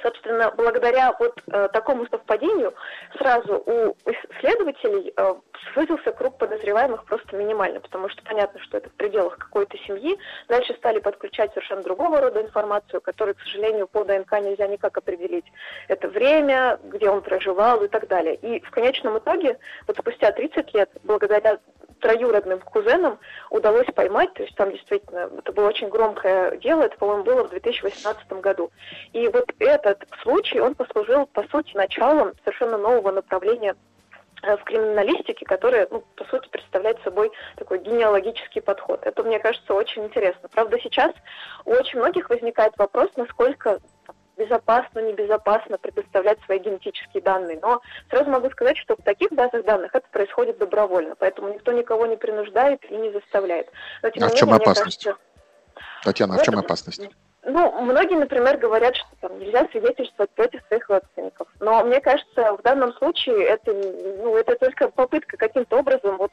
Собственно, 0.02 0.52
благодаря 0.56 1.14
вот 1.20 1.42
э, 1.52 1.68
такому 1.74 2.08
совпадению 2.08 2.74
сразу 3.18 3.64
у 3.66 3.96
следователей 4.40 5.14
э, 5.16 5.36
сузился 5.74 6.12
круг 6.12 6.38
подозреваемых 6.38 7.04
просто 7.06 7.36
минимально, 7.36 7.80
потому 7.82 8.08
что 8.10 8.24
понятно, 8.24 8.60
что 8.62 8.78
это 8.78 8.90
в 8.90 8.94
пределах 8.94 9.38
какой-то 9.38 9.78
семьи. 9.80 10.18
Дальше 10.48 10.74
стали 10.76 11.00
подключать 11.00 11.52
совершенно 11.54 11.84
другого 11.84 12.22
рода 12.22 12.42
информацию, 12.42 13.02
которую, 13.02 13.36
к 13.36 13.42
сожалению, 13.42 13.88
по 13.88 14.04
ДНК 14.06 14.40
нельзя 14.40 14.68
никак 14.68 14.98
определить. 14.98 15.46
Это 15.88 16.08
время, 16.08 16.80
где 16.84 17.10
он 17.10 17.22
проживал 17.22 17.84
и 17.84 17.88
так 17.88 18.08
далее. 18.08 18.36
И 18.36 18.62
в 18.62 18.72
конечном 18.72 19.18
итоге, 19.18 19.58
вот 19.88 19.98
спустя 19.98 20.32
30 20.32 20.74
лет, 20.74 20.90
благодаря 21.04 21.60
троюродным 22.00 22.60
кузенам 22.60 23.20
удалось 23.50 23.88
поймать, 23.94 24.34
то 24.34 24.44
есть 24.44 24.56
там 24.56 24.72
действительно, 24.72 25.30
это 25.38 25.52
было 25.52 25.68
очень 25.68 25.90
громкое 25.90 26.58
дело, 26.58 26.84
это, 26.84 26.98
по-моему, 26.98 27.24
было 27.24 27.44
в 27.44 27.50
2018 27.50 28.32
году. 28.34 28.72
И 29.14 29.28
вот 29.28 29.52
этот 29.60 30.04
случай, 30.22 30.60
он 30.60 30.76
послужил, 30.76 31.26
по 31.28 31.44
сути, 31.50 31.76
началом 31.76 32.34
совершенно 32.44 32.78
нового 32.78 33.12
направления 33.12 33.76
э, 34.44 34.58
в 34.58 34.64
криминалистике, 34.64 35.46
которая, 35.46 35.88
ну, 35.92 36.04
по 36.16 36.26
сути, 36.26 36.48
представляет 36.50 37.02
собой 37.04 37.32
такой 37.56 37.80
генеалогический 37.80 38.62
подход. 38.62 39.06
Это, 39.06 39.24
мне 39.24 39.40
кажется, 39.40 39.74
очень 39.74 40.06
интересно. 40.06 40.50
Правда, 40.50 40.80
сейчас 40.82 41.12
у 41.66 41.72
очень 41.72 42.00
многих 42.00 42.30
возникает 42.30 42.74
вопрос, 42.78 43.10
насколько 43.16 43.80
безопасно, 44.40 45.00
небезопасно 45.00 45.78
предоставлять 45.78 46.40
свои 46.46 46.60
генетические 46.60 47.22
данные. 47.22 47.60
Но 47.62 47.82
сразу 48.10 48.30
могу 48.32 48.50
сказать, 48.50 48.78
что 48.78 48.96
в 48.96 49.04
таких 49.04 49.32
базах 49.32 49.66
данных 49.66 49.94
это 49.94 50.08
происходит 50.12 50.58
добровольно, 50.58 51.16
поэтому 51.20 51.54
никто 51.54 51.72
никого 51.74 52.06
не 52.06 52.16
принуждает 52.16 52.84
и 52.90 52.96
не 52.96 53.12
заставляет. 53.12 53.68
Но, 54.02 54.26
а 54.26 54.30
в 54.30 54.36
чем 54.36 54.54
опасность? 54.54 55.04
Кажется, 55.04 55.30
Татьяна, 56.04 56.36
а 56.36 56.38
в 56.38 56.44
чем 56.44 56.58
опасность? 56.58 57.10
Ну, 57.44 57.82
многие, 57.82 58.16
например, 58.16 58.58
говорят, 58.58 58.96
что 58.96 59.08
там 59.22 59.40
нельзя 59.40 59.68
свидетельствовать 59.72 60.30
против 60.32 60.62
своих 60.68 60.90
родственников. 60.90 61.48
Но 61.60 61.84
мне 61.84 62.02
кажется, 62.02 62.54
в 62.54 62.62
данном 62.62 62.94
случае 62.94 63.44
это, 63.44 63.74
ну, 63.74 64.36
это 64.38 64.56
только 64.56 64.90
попытка 64.90 65.38
каким-то 65.38 65.78
образом 65.78 66.18
вот 66.18 66.32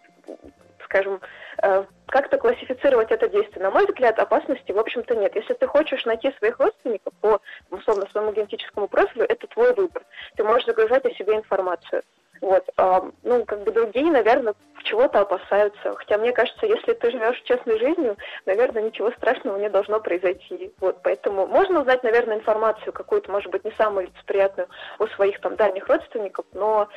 скажем, 0.96 1.20
э, 1.62 1.84
как-то 2.06 2.38
классифицировать 2.38 3.10
это 3.10 3.28
действие. 3.28 3.62
На 3.62 3.70
мой 3.70 3.86
взгляд, 3.86 4.18
опасности, 4.18 4.72
в 4.72 4.78
общем-то, 4.78 5.14
нет. 5.14 5.34
Если 5.34 5.54
ты 5.54 5.66
хочешь 5.66 6.04
найти 6.04 6.32
своих 6.38 6.58
родственников 6.58 7.12
по, 7.20 7.40
условно, 7.70 8.06
своему 8.10 8.32
генетическому 8.32 8.88
профилю, 8.88 9.26
это 9.28 9.46
твой 9.48 9.74
выбор. 9.74 10.04
Ты 10.36 10.44
можешь 10.44 10.66
загружать 10.66 11.04
о 11.04 11.14
себе 11.14 11.36
информацию. 11.36 12.02
Вот. 12.40 12.64
А, 12.76 13.04
ну, 13.22 13.44
как 13.44 13.64
бы 13.64 13.72
другие, 13.72 14.10
наверное, 14.10 14.54
чего-то 14.86 15.20
опасаются. 15.20 15.94
Хотя 15.96 16.16
мне 16.18 16.32
кажется, 16.32 16.66
если 16.66 16.92
ты 16.92 17.10
живешь 17.10 17.42
честной 17.42 17.78
жизнью, 17.78 18.16
наверное, 18.46 18.82
ничего 18.82 19.10
страшного 19.12 19.58
не 19.58 19.68
должно 19.68 20.00
произойти. 20.00 20.72
Вот, 20.80 20.98
поэтому 21.02 21.46
можно 21.46 21.80
узнать, 21.80 22.02
наверное, 22.02 22.36
информацию 22.36 22.92
какую-то, 22.92 23.30
может 23.30 23.50
быть, 23.50 23.64
не 23.64 23.72
самую 23.72 24.06
лицеприятную 24.06 24.68
у 24.98 25.06
своих 25.08 25.40
там 25.40 25.56
дальних 25.56 25.88
родственников, 25.88 26.46
но 26.52 26.88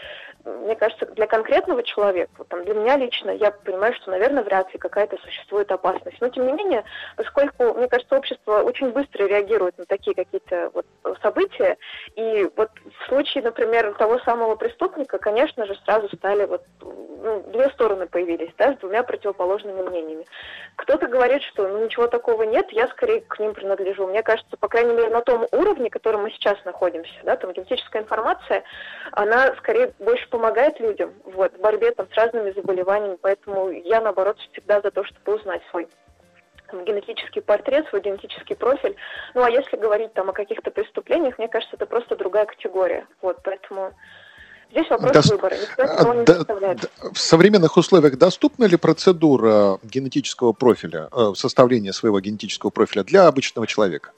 мне 0.46 0.76
кажется, 0.76 1.06
для 1.08 1.28
конкретного 1.28 1.84
человека, 1.84 2.32
вот, 2.38 2.48
там, 2.48 2.64
для 2.64 2.74
меня 2.74 2.96
лично, 2.96 3.32
я 3.32 3.52
понимаю, 3.52 3.94
что, 3.96 4.12
наверное, 4.12 4.44
вряд 4.44 4.72
ли 4.74 4.80
какая-то 4.80 5.18
существует 5.18 5.72
опасность. 5.72 6.22
Но, 6.22 6.30
тем 6.30 6.46
не 6.46 6.54
менее, 6.54 6.84
поскольку, 7.16 7.74
мне 7.74 7.88
кажется, 7.88 8.16
общество 8.16 8.62
очень 8.62 8.92
быстро 8.92 9.26
реагирует 9.26 9.78
на 9.78 9.86
такие 9.86 10.16
какие-то 10.16 10.72
вот 10.74 10.86
события, 11.22 11.78
и 12.16 12.50
вот 12.56 12.70
в 13.00 13.08
случае, 13.08 13.44
например, 13.44 13.94
того 13.96 14.20
самого 14.20 14.56
преступника, 14.56 15.18
конечно 15.30 15.66
же, 15.68 15.80
сразу 15.86 16.10
стали 16.16 16.46
вот 16.46 16.64
ну, 16.82 17.44
две 17.52 17.70
стороны 17.70 18.08
появились, 18.08 18.52
да, 18.58 18.74
с 18.74 18.78
двумя 18.78 19.04
противоположными 19.04 19.82
мнениями. 19.84 20.26
Кто-то 20.76 21.08
говорит, 21.08 21.44
что 21.44 21.68
ну, 21.68 21.86
ничего 21.86 22.08
такого 22.08 22.44
нет, 22.44 22.72
я 22.72 22.88
скорее 22.88 23.22
к 23.22 23.38
ним 23.40 23.54
принадлежу. 23.54 24.08
Мне 24.08 24.24
кажется, 24.24 24.58
по 24.58 24.68
крайней 24.68 24.94
мере, 24.94 25.10
на 25.10 25.22
том 25.22 25.46
уровне, 25.52 25.92
котором 25.92 26.24
мы 26.24 26.32
сейчас 26.32 26.58
находимся, 26.66 27.14
да, 27.24 27.36
там 27.36 27.54
генетическая 27.54 28.02
информация, 28.02 28.64
она 29.12 29.54
скорее 29.58 29.94
больше 30.00 30.28
помогает 30.30 30.80
людям 30.80 31.14
вот, 31.26 31.54
в 31.54 31.60
борьбе 31.60 31.92
там, 31.92 32.08
с 32.12 32.16
разными 32.16 32.52
заболеваниями, 32.52 33.18
поэтому 33.22 33.70
я, 33.70 34.02
наоборот, 34.02 34.40
всегда 34.52 34.82
за 34.82 34.90
то, 34.90 35.04
чтобы 35.04 35.36
узнать 35.36 35.62
свой 35.70 35.88
генетический 36.72 37.42
портрет, 37.42 37.88
свой 37.90 38.02
генетический 38.02 38.56
профиль. 38.56 38.96
Ну, 39.36 39.44
а 39.44 39.50
если 39.50 39.78
говорить 39.78 40.14
там 40.14 40.30
о 40.30 40.34
каких-то 40.34 40.72
преступлениях, 40.72 41.38
мне 41.38 41.48
кажется, 41.48 41.76
это 41.76 41.86
просто 41.86 42.16
другая 42.16 42.46
категория. 42.46 43.06
Вот, 43.22 43.40
поэтому 43.44 43.94
Здесь 44.72 44.90
вопрос 44.90 45.12
До... 45.12 45.36
выбора. 45.36 45.56
Никто 45.78 46.14
не 46.14 46.76
до... 46.76 46.90
В 47.14 47.20
современных 47.20 47.78
условиях 47.78 48.18
доступна 48.18 48.66
ли 48.66 48.78
процедура 48.78 49.80
генетического 49.84 50.54
профиля, 50.54 51.10
э, 51.12 51.34
составления 51.36 51.92
своего 51.92 52.20
генетического 52.20 52.70
профиля 52.70 53.04
для 53.04 53.28
обычного 53.28 53.66
человека? 53.66 54.12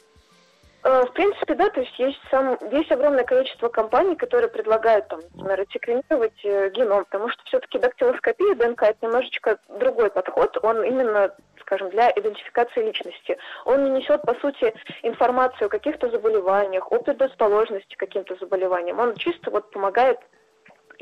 Э, 0.84 1.06
в 1.06 1.14
принципе, 1.14 1.56
да, 1.56 1.70
то 1.70 1.80
есть 1.80 1.98
есть, 2.00 2.20
сам, 2.30 2.58
есть 2.72 2.92
огромное 2.92 3.24
количество 3.24 3.70
компаний, 3.70 4.16
которые 4.16 4.50
предлагают, 4.50 5.08
там, 5.08 5.22
например, 5.36 5.66
секвенировать 5.72 6.44
э, 6.44 6.72
геном, 6.72 7.06
потому 7.06 7.30
что 7.30 7.42
все-таки 7.46 7.78
дактилоскопия 7.78 8.56
ДНК 8.56 8.84
это 8.84 8.98
немножечко 9.06 9.58
другой 9.80 10.10
подход, 10.10 10.58
он 10.64 10.84
именно 10.84 11.32
скажем, 11.62 11.90
для 11.92 12.12
идентификации 12.12 12.86
личности. 12.86 13.38
Он 13.64 13.86
не 13.86 14.02
несет, 14.02 14.24
по 14.24 14.34
сути, 14.36 14.74
информацию 15.04 15.68
о 15.68 15.70
каких-то 15.70 16.10
заболеваниях, 16.10 16.92
о 16.92 17.00
предрасположенности 17.00 17.96
к 17.96 18.00
каким-то 18.00 18.36
заболеваниям. 18.36 19.00
Он 19.00 19.16
чисто 19.16 19.52
вот 19.52 19.72
помогает 19.72 20.20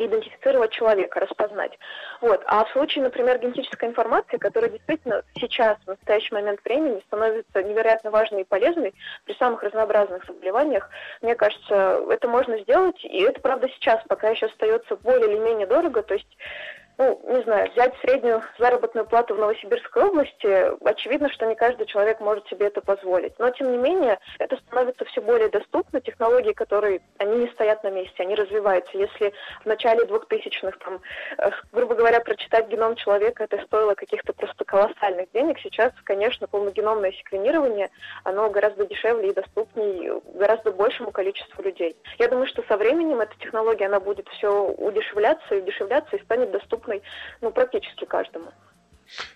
идентифицировать 0.05 0.71
человека, 0.71 1.19
распознать. 1.19 1.77
Вот. 2.21 2.41
А 2.45 2.65
в 2.65 2.71
случае, 2.71 3.03
например, 3.03 3.39
генетической 3.39 3.89
информации, 3.89 4.37
которая 4.37 4.71
действительно 4.71 5.23
сейчас, 5.35 5.77
в 5.85 5.87
настоящий 5.87 6.33
момент 6.33 6.59
времени, 6.63 7.01
становится 7.07 7.63
невероятно 7.63 8.11
важной 8.11 8.41
и 8.41 8.45
полезной 8.45 8.93
при 9.25 9.33
самых 9.35 9.63
разнообразных 9.63 10.25
заболеваниях, 10.25 10.89
мне 11.21 11.35
кажется, 11.35 12.01
это 12.09 12.27
можно 12.27 12.57
сделать, 12.59 13.03
и 13.03 13.21
это, 13.21 13.39
правда, 13.41 13.67
сейчас 13.69 14.01
пока 14.07 14.29
еще 14.29 14.47
остается 14.47 14.95
более 14.95 15.31
или 15.31 15.39
менее 15.39 15.67
дорого, 15.67 16.01
то 16.03 16.13
есть 16.13 16.37
ну, 16.99 17.17
не 17.23 17.41
знаю, 17.43 17.71
взять 17.71 17.93
среднюю 18.01 18.43
заработную 18.59 19.07
плату 19.07 19.33
в 19.33 19.39
Новосибирской 19.39 20.03
области, 20.03 20.85
очевидно, 20.85 21.29
что 21.29 21.45
не 21.45 21.55
каждый 21.55 21.85
человек 21.85 22.19
может 22.19 22.45
себе 22.47 22.67
это 22.67 22.81
позволить. 22.81 23.39
Но, 23.39 23.49
тем 23.51 23.71
не 23.71 23.77
менее, 23.77 24.19
это 24.37 24.57
становится 24.57 25.05
все 25.05 25.21
более 25.21 25.47
доступно. 25.47 26.01
Технологии, 26.01 26.51
которые, 26.51 26.99
они 27.17 27.37
не 27.37 27.47
стоят 27.51 27.85
на 27.85 27.89
месте, 27.89 28.21
они 28.21 28.35
развиваются. 28.35 28.97
Если 28.97 29.31
в 29.63 29.65
начале 29.65 30.03
2000-х, 30.03 30.77
там, 30.83 30.99
э, 31.37 31.49
грубо 31.71 31.95
говоря, 31.95 32.19
прочитать 32.19 32.67
геном 32.67 32.97
человека, 32.97 33.45
это 33.45 33.63
стоило 33.63 33.95
каких-то 33.95 34.33
просто 34.33 34.65
колоссальных 34.65 35.31
денег, 35.31 35.57
сейчас, 35.59 35.93
конечно, 36.03 36.47
полногеномное 36.47 37.13
секвенирование, 37.13 37.89
оно 38.25 38.49
гораздо 38.49 38.85
дешевле 38.85 39.29
и 39.29 39.33
доступнее 39.33 40.19
гораздо 40.33 40.73
большему 40.73 41.11
количеству 41.11 41.63
людей. 41.63 41.95
Я 42.17 42.27
думаю, 42.27 42.47
что 42.47 42.61
со 42.67 42.75
временем 42.75 43.21
эта 43.21 43.37
технология, 43.39 43.85
она 43.85 44.01
будет 44.01 44.27
все 44.29 44.65
удешевляться 44.65 45.55
и 45.55 45.61
удешевляться 45.61 46.17
и 46.17 46.23
станет 46.23 46.51
доступной 46.51 46.88
доступной 46.89 47.01
ну, 47.41 47.51
практически 47.51 48.05
каждому. 48.05 48.51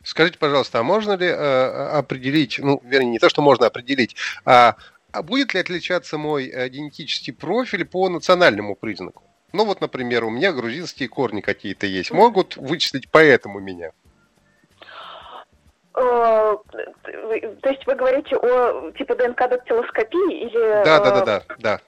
Скажите, 0.03 0.37
пожалуйста, 0.37 0.79
а 0.79 0.83
можно 0.83 1.13
ли 1.13 1.27
э, 1.27 1.97
определить, 1.97 2.59
ну, 2.59 2.79
вернее, 2.83 3.11
не 3.11 3.19
то, 3.19 3.29
что 3.29 3.41
можно 3.41 3.65
определить, 3.65 4.15
а, 4.45 4.75
а 5.11 5.23
будет 5.23 5.55
ли 5.55 5.59
отличаться 5.59 6.17
мой 6.17 6.47
э, 6.47 6.69
генетический 6.69 7.33
профиль 7.33 7.85
по 7.85 8.07
национальному 8.09 8.75
признаку? 8.75 9.23
Ну, 9.51 9.65
вот, 9.65 9.81
например, 9.81 10.25
у 10.25 10.29
меня 10.29 10.51
грузинские 10.51 11.09
корни 11.09 11.41
какие-то 11.41 11.87
есть. 11.87 12.11
Могут 12.11 12.55
вычислить 12.55 13.09
поэтому 13.09 13.59
меня? 13.59 13.91
Э, 15.95 16.55
то 17.61 17.69
есть 17.69 17.85
вы 17.87 17.95
говорите 17.95 18.35
о 18.35 18.91
типа 18.91 19.15
ДНК 19.15 19.49
дактилоскопии 19.49 20.45
или... 20.45 20.83
Да, 20.85 20.99
да, 20.99 21.11
да, 21.11 21.25
да, 21.25 21.43
да. 21.57 21.81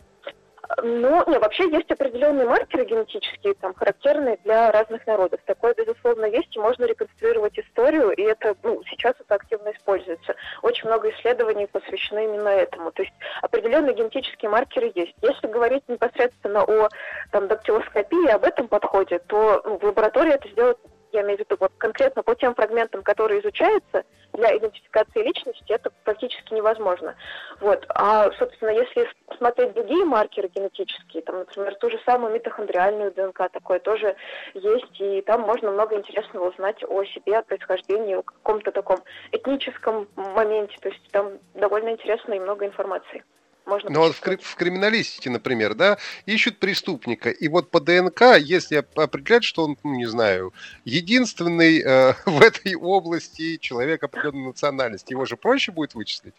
Ну, 0.81 1.23
не, 1.29 1.37
вообще 1.39 1.69
есть 1.69 1.91
определенные 1.91 2.47
маркеры 2.47 2.85
генетические, 2.85 3.53
там, 3.55 3.73
характерные 3.73 4.37
для 4.43 4.71
разных 4.71 5.05
народов. 5.05 5.39
Такое, 5.45 5.73
безусловно, 5.73 6.25
есть, 6.25 6.55
и 6.55 6.59
можно 6.59 6.85
реконструировать 6.85 7.57
историю, 7.59 8.11
и 8.11 8.21
это, 8.21 8.55
ну, 8.63 8.81
сейчас 8.89 9.13
это 9.19 9.35
активно 9.35 9.71
используется. 9.71 10.35
Очень 10.61 10.87
много 10.87 11.09
исследований 11.11 11.67
посвящены 11.67 12.25
именно 12.25 12.49
этому. 12.49 12.91
То 12.91 13.03
есть 13.03 13.13
определенные 13.41 13.95
генетические 13.95 14.49
маркеры 14.49 14.91
есть. 14.95 15.15
Если 15.21 15.47
говорить 15.47 15.83
непосредственно 15.87 16.63
о 16.63 16.89
там, 17.31 17.47
дактилоскопии, 17.47 18.29
об 18.29 18.43
этом 18.43 18.67
подходе, 18.67 19.19
то 19.19 19.61
ну, 19.65 19.77
в 19.77 19.83
лаборатории 19.83 20.33
это 20.33 20.47
сделать 20.49 20.77
я 21.15 21.21
имею 21.21 21.37
в 21.37 21.39
виду 21.39 21.57
вот 21.59 21.71
конкретно 21.77 22.23
по 22.23 22.35
тем 22.35 22.53
фрагментам, 22.55 23.03
которые 23.03 23.41
изучаются 23.41 24.03
для 24.33 24.55
идентификации 24.57 25.23
личности, 25.23 25.71
это 25.71 25.91
практически 26.03 26.53
невозможно. 26.53 27.15
Вот. 27.59 27.85
А, 27.89 28.31
собственно, 28.33 28.69
если 28.69 29.09
смотреть 29.37 29.73
другие 29.73 30.05
маркеры 30.05 30.49
генетические, 30.49 31.23
там, 31.23 31.39
например, 31.39 31.75
ту 31.75 31.89
же 31.89 31.99
самую 32.05 32.33
митохондриальную 32.33 33.11
ДНК, 33.11 33.49
такое 33.51 33.79
тоже 33.79 34.15
есть, 34.53 34.99
и 34.99 35.21
там 35.21 35.41
можно 35.41 35.71
много 35.71 35.95
интересного 35.95 36.49
узнать 36.49 36.83
о 36.83 37.03
себе, 37.05 37.37
о 37.37 37.43
происхождении, 37.43 38.15
о 38.15 38.23
каком-то 38.23 38.71
таком 38.71 38.99
этническом 39.31 40.07
моменте, 40.15 40.77
то 40.81 40.89
есть 40.89 41.11
там 41.11 41.39
довольно 41.53 41.89
интересно 41.89 42.33
и 42.33 42.39
много 42.39 42.65
информации 42.65 43.23
можно 43.65 43.89
Ну 43.89 43.99
вот 43.99 44.15
в, 44.15 44.21
в 44.21 44.55
криминалистике, 44.55 45.29
например, 45.29 45.73
да, 45.73 45.97
ищут 46.25 46.59
преступника, 46.59 47.29
и 47.29 47.47
вот 47.47 47.71
по 47.71 47.79
ДНК, 47.79 48.37
если 48.37 48.83
определять, 48.95 49.43
что 49.43 49.63
он, 49.63 49.77
ну, 49.83 49.95
не 49.95 50.05
знаю, 50.05 50.53
единственный 50.83 51.81
э, 51.81 52.13
в 52.25 52.41
этой 52.41 52.75
области 52.75 53.57
человек 53.57 54.03
определенной 54.03 54.47
национальности, 54.47 55.13
его 55.13 55.25
же 55.25 55.37
проще 55.37 55.71
будет 55.71 55.95
вычислить? 55.95 56.35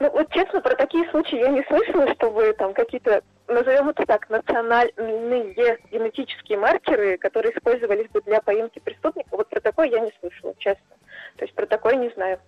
Ну, 0.00 0.10
вот 0.10 0.28
честно, 0.32 0.60
про 0.60 0.74
такие 0.74 1.08
случаи 1.10 1.38
я 1.38 1.48
не 1.48 1.62
слышала, 1.64 2.12
чтобы 2.14 2.52
там 2.54 2.74
какие-то, 2.74 3.22
назовем 3.46 3.90
это 3.90 4.04
так, 4.04 4.28
национальные 4.28 5.54
генетические 5.92 6.58
маркеры, 6.58 7.16
которые 7.16 7.54
использовались 7.56 8.08
бы 8.10 8.20
для 8.22 8.40
поимки 8.40 8.80
преступника, 8.80 9.28
вот 9.30 9.48
про 9.48 9.60
такое 9.60 9.88
я 9.88 10.00
не 10.00 10.12
слышала, 10.18 10.54
честно. 10.58 10.96
То 11.36 11.44
есть 11.44 11.54
про 11.54 11.66
такое 11.66 11.94
не 11.94 12.10
знаю. 12.10 12.40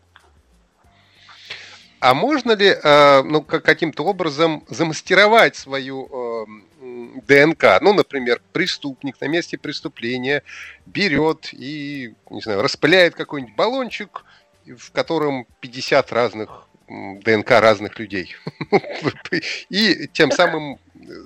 А 2.00 2.14
можно 2.14 2.52
ли 2.52 2.68
э, 2.68 3.22
ну, 3.22 3.42
каким-то 3.42 4.04
образом 4.04 4.64
замастеровать 4.68 5.56
свою 5.56 6.08
э, 6.12 7.20
ДНК? 7.26 7.80
Ну, 7.80 7.94
например, 7.94 8.40
преступник 8.52 9.20
на 9.20 9.26
месте 9.26 9.56
преступления 9.56 10.42
берет 10.84 11.52
и, 11.52 12.14
не 12.30 12.40
знаю, 12.42 12.62
распыляет 12.62 13.14
какой-нибудь 13.14 13.56
баллончик, 13.56 14.24
в 14.66 14.92
котором 14.92 15.46
50 15.60 16.12
разных 16.12 16.66
ДНК 16.88 17.50
разных 17.52 17.98
людей. 17.98 18.36
И 19.70 20.08
тем 20.12 20.30
самым 20.30 20.78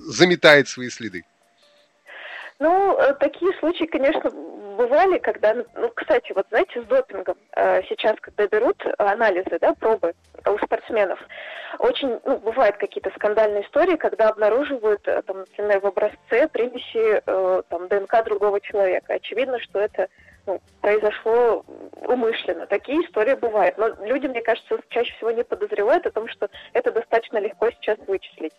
заметает 0.06 0.68
свои 0.68 0.88
следы. 0.88 1.24
Ну, 2.60 2.94
э, 2.98 3.14
такие 3.14 3.52
случаи, 3.54 3.84
конечно, 3.86 4.30
бывали, 4.76 5.16
когда, 5.18 5.54
ну, 5.54 5.90
кстати, 5.94 6.30
вот 6.34 6.46
знаете, 6.50 6.82
с 6.82 6.84
допингом 6.84 7.36
э, 7.56 7.82
сейчас, 7.88 8.16
когда 8.20 8.46
берут 8.46 8.76
анализы, 8.98 9.58
да, 9.58 9.72
пробы 9.72 10.12
у 10.46 10.58
спортсменов, 10.58 11.18
очень, 11.78 12.20
ну, 12.22 12.36
бывают 12.36 12.76
какие-то 12.76 13.10
скандальные 13.16 13.62
истории, 13.64 13.96
когда 13.96 14.28
обнаруживают, 14.28 15.00
э, 15.08 15.22
там, 15.22 15.38
например, 15.38 15.80
в 15.80 15.86
образце 15.86 16.48
примеси 16.48 17.22
там, 17.70 17.88
ДНК 17.88 18.22
другого 18.24 18.60
человека. 18.60 19.14
Очевидно, 19.14 19.58
что 19.60 19.80
это 19.80 20.08
ну, 20.46 20.60
произошло 20.80 21.64
умышленно. 22.06 22.66
Такие 22.66 23.04
истории 23.06 23.34
бывают. 23.34 23.76
Но 23.78 23.88
люди, 24.04 24.26
мне 24.26 24.42
кажется, 24.42 24.78
чаще 24.88 25.14
всего 25.14 25.30
не 25.30 25.44
подозревают 25.44 26.06
о 26.06 26.10
том, 26.10 26.28
что 26.28 26.48
это 26.72 26.92
достаточно 26.92 27.38
легко 27.38 27.70
сейчас 27.70 27.98
вычислить. 28.06 28.52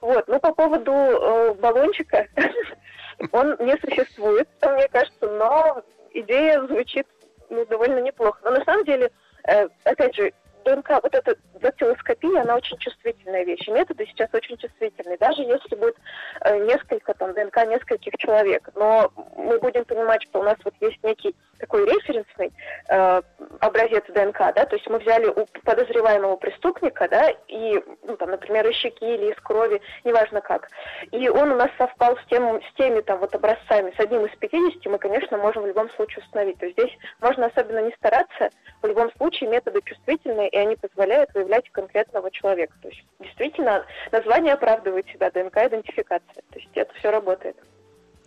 Вот. 0.00 0.26
Ну, 0.28 0.40
по 0.40 0.52
поводу 0.54 0.92
э, 0.92 1.54
баллончика, 1.54 2.26
Он 3.32 3.56
не 3.60 3.76
существует, 3.78 4.48
мне 4.62 4.88
кажется, 4.88 5.26
но 5.28 5.82
идея 6.12 6.64
звучит 6.66 7.06
ну, 7.50 7.64
довольно 7.66 8.00
неплохо. 8.00 8.38
Но 8.44 8.50
на 8.52 8.64
самом 8.64 8.84
деле, 8.84 9.10
э, 9.44 9.68
опять 9.84 10.14
же, 10.14 10.32
ДНК, 10.68 11.00
вот 11.02 11.14
эта 11.14 11.36
дактилоскопия, 11.60 12.42
она 12.42 12.56
очень 12.56 12.76
чувствительная 12.78 13.44
вещь. 13.44 13.66
Методы 13.68 14.06
сейчас 14.06 14.28
очень 14.32 14.56
чувствительные. 14.56 15.18
Даже 15.18 15.42
если 15.42 15.74
будет 15.74 15.96
э, 16.42 16.58
несколько 16.64 17.14
там 17.14 17.32
ДНК 17.34 17.56
нескольких 17.66 18.14
человек. 18.18 18.68
Но 18.74 19.10
мы 19.36 19.58
будем 19.58 19.84
понимать, 19.84 20.22
что 20.24 20.40
у 20.40 20.42
нас 20.42 20.56
вот 20.64 20.74
есть 20.80 21.02
некий 21.02 21.34
такой 21.58 21.84
референсный 21.86 22.52
э, 22.88 23.22
образец 23.60 24.04
ДНК, 24.08 24.38
да, 24.54 24.64
то 24.64 24.76
есть 24.76 24.88
мы 24.88 24.98
взяли 24.98 25.26
у 25.26 25.46
подозреваемого 25.64 26.36
преступника, 26.36 27.08
да, 27.08 27.30
и, 27.48 27.82
ну, 28.04 28.16
там, 28.16 28.30
например, 28.30 28.66
из 28.68 28.76
щеки 28.76 29.14
или 29.14 29.32
из 29.32 29.36
крови, 29.36 29.80
неважно 30.04 30.40
как, 30.40 30.68
и 31.10 31.28
он 31.28 31.50
у 31.52 31.56
нас 31.56 31.70
совпал 31.76 32.16
с, 32.16 32.24
тем, 32.30 32.62
с 32.62 32.74
теми 32.76 33.00
там 33.00 33.18
вот 33.18 33.34
образцами, 33.34 33.92
с 33.96 34.00
одним 34.00 34.24
из 34.26 34.36
50, 34.36 34.86
мы, 34.86 34.98
конечно, 34.98 35.36
можем 35.36 35.64
в 35.64 35.66
любом 35.66 35.90
случае 35.90 36.24
установить. 36.24 36.58
То 36.58 36.66
есть 36.66 36.78
здесь 36.78 36.96
можно 37.20 37.46
особенно 37.46 37.80
не 37.80 37.92
стараться, 37.92 38.50
в 38.82 38.86
любом 38.86 39.12
случае 39.16 39.50
методы 39.50 39.80
чувствительные, 39.84 40.48
они 40.58 40.76
позволяют 40.76 41.32
выявлять 41.34 41.70
конкретного 41.70 42.30
человека. 42.30 42.74
То 42.82 42.88
есть 42.88 43.04
действительно 43.20 43.84
название 44.12 44.54
оправдывает 44.54 45.06
себя, 45.08 45.30
ДНК-идентификация. 45.30 46.42
То 46.50 46.58
есть 46.58 46.70
это 46.74 46.92
все 46.94 47.10
работает. 47.10 47.56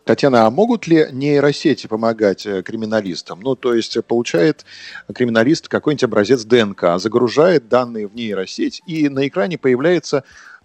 Татьяна, 0.03 0.47
а 0.47 0.49
могут 0.51 0.87
ли 0.87 1.07
нейросети 1.11 1.87
помогать 1.87 2.45
э, 2.45 2.63
криминалистам? 2.63 3.39
Ну, 3.41 3.55
то 3.55 3.73
есть 3.73 3.95
э, 3.95 4.01
получает 4.01 4.65
криминалист 5.13 5.67
какой-нибудь 5.67 6.03
образец 6.03 6.43
ДНК, 6.43 6.97
загружает 6.97 7.69
данные 7.69 8.07
в 8.07 8.15
нейросеть, 8.15 8.81
и 8.87 9.09
на 9.09 9.27
экране 9.27 9.57
появляется 9.57 10.23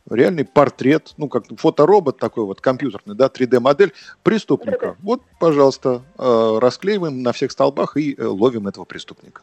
реальный 0.08 0.44
портрет, 0.44 1.12
ну, 1.16 1.28
как 1.28 1.44
фоторобот 1.58 2.18
такой 2.18 2.44
вот 2.44 2.60
компьютерный, 2.60 3.14
да, 3.14 3.26
3D-модель 3.26 3.92
преступника. 4.22 4.96
Вот, 5.02 5.22
пожалуйста, 5.38 6.02
э, 6.18 6.58
расклеиваем 6.60 7.22
на 7.22 7.32
всех 7.32 7.50
столбах 7.52 7.96
и 7.96 8.16
ловим 8.18 8.68
этого 8.68 8.84
преступника. 8.84 9.42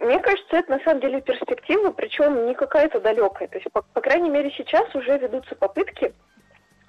Мне 0.00 0.18
кажется, 0.18 0.56
это 0.56 0.70
на 0.70 0.80
самом 0.80 1.00
деле 1.00 1.20
перспектива, 1.20 1.90
причем 1.90 2.46
не 2.46 2.54
какая-то 2.54 3.00
далекая. 3.00 3.48
То 3.48 3.58
есть, 3.58 3.70
по, 3.70 3.82
по 3.82 4.00
крайней 4.00 4.30
мере, 4.30 4.50
сейчас 4.56 4.92
уже 4.94 5.18
ведутся 5.18 5.54
попытки 5.54 6.14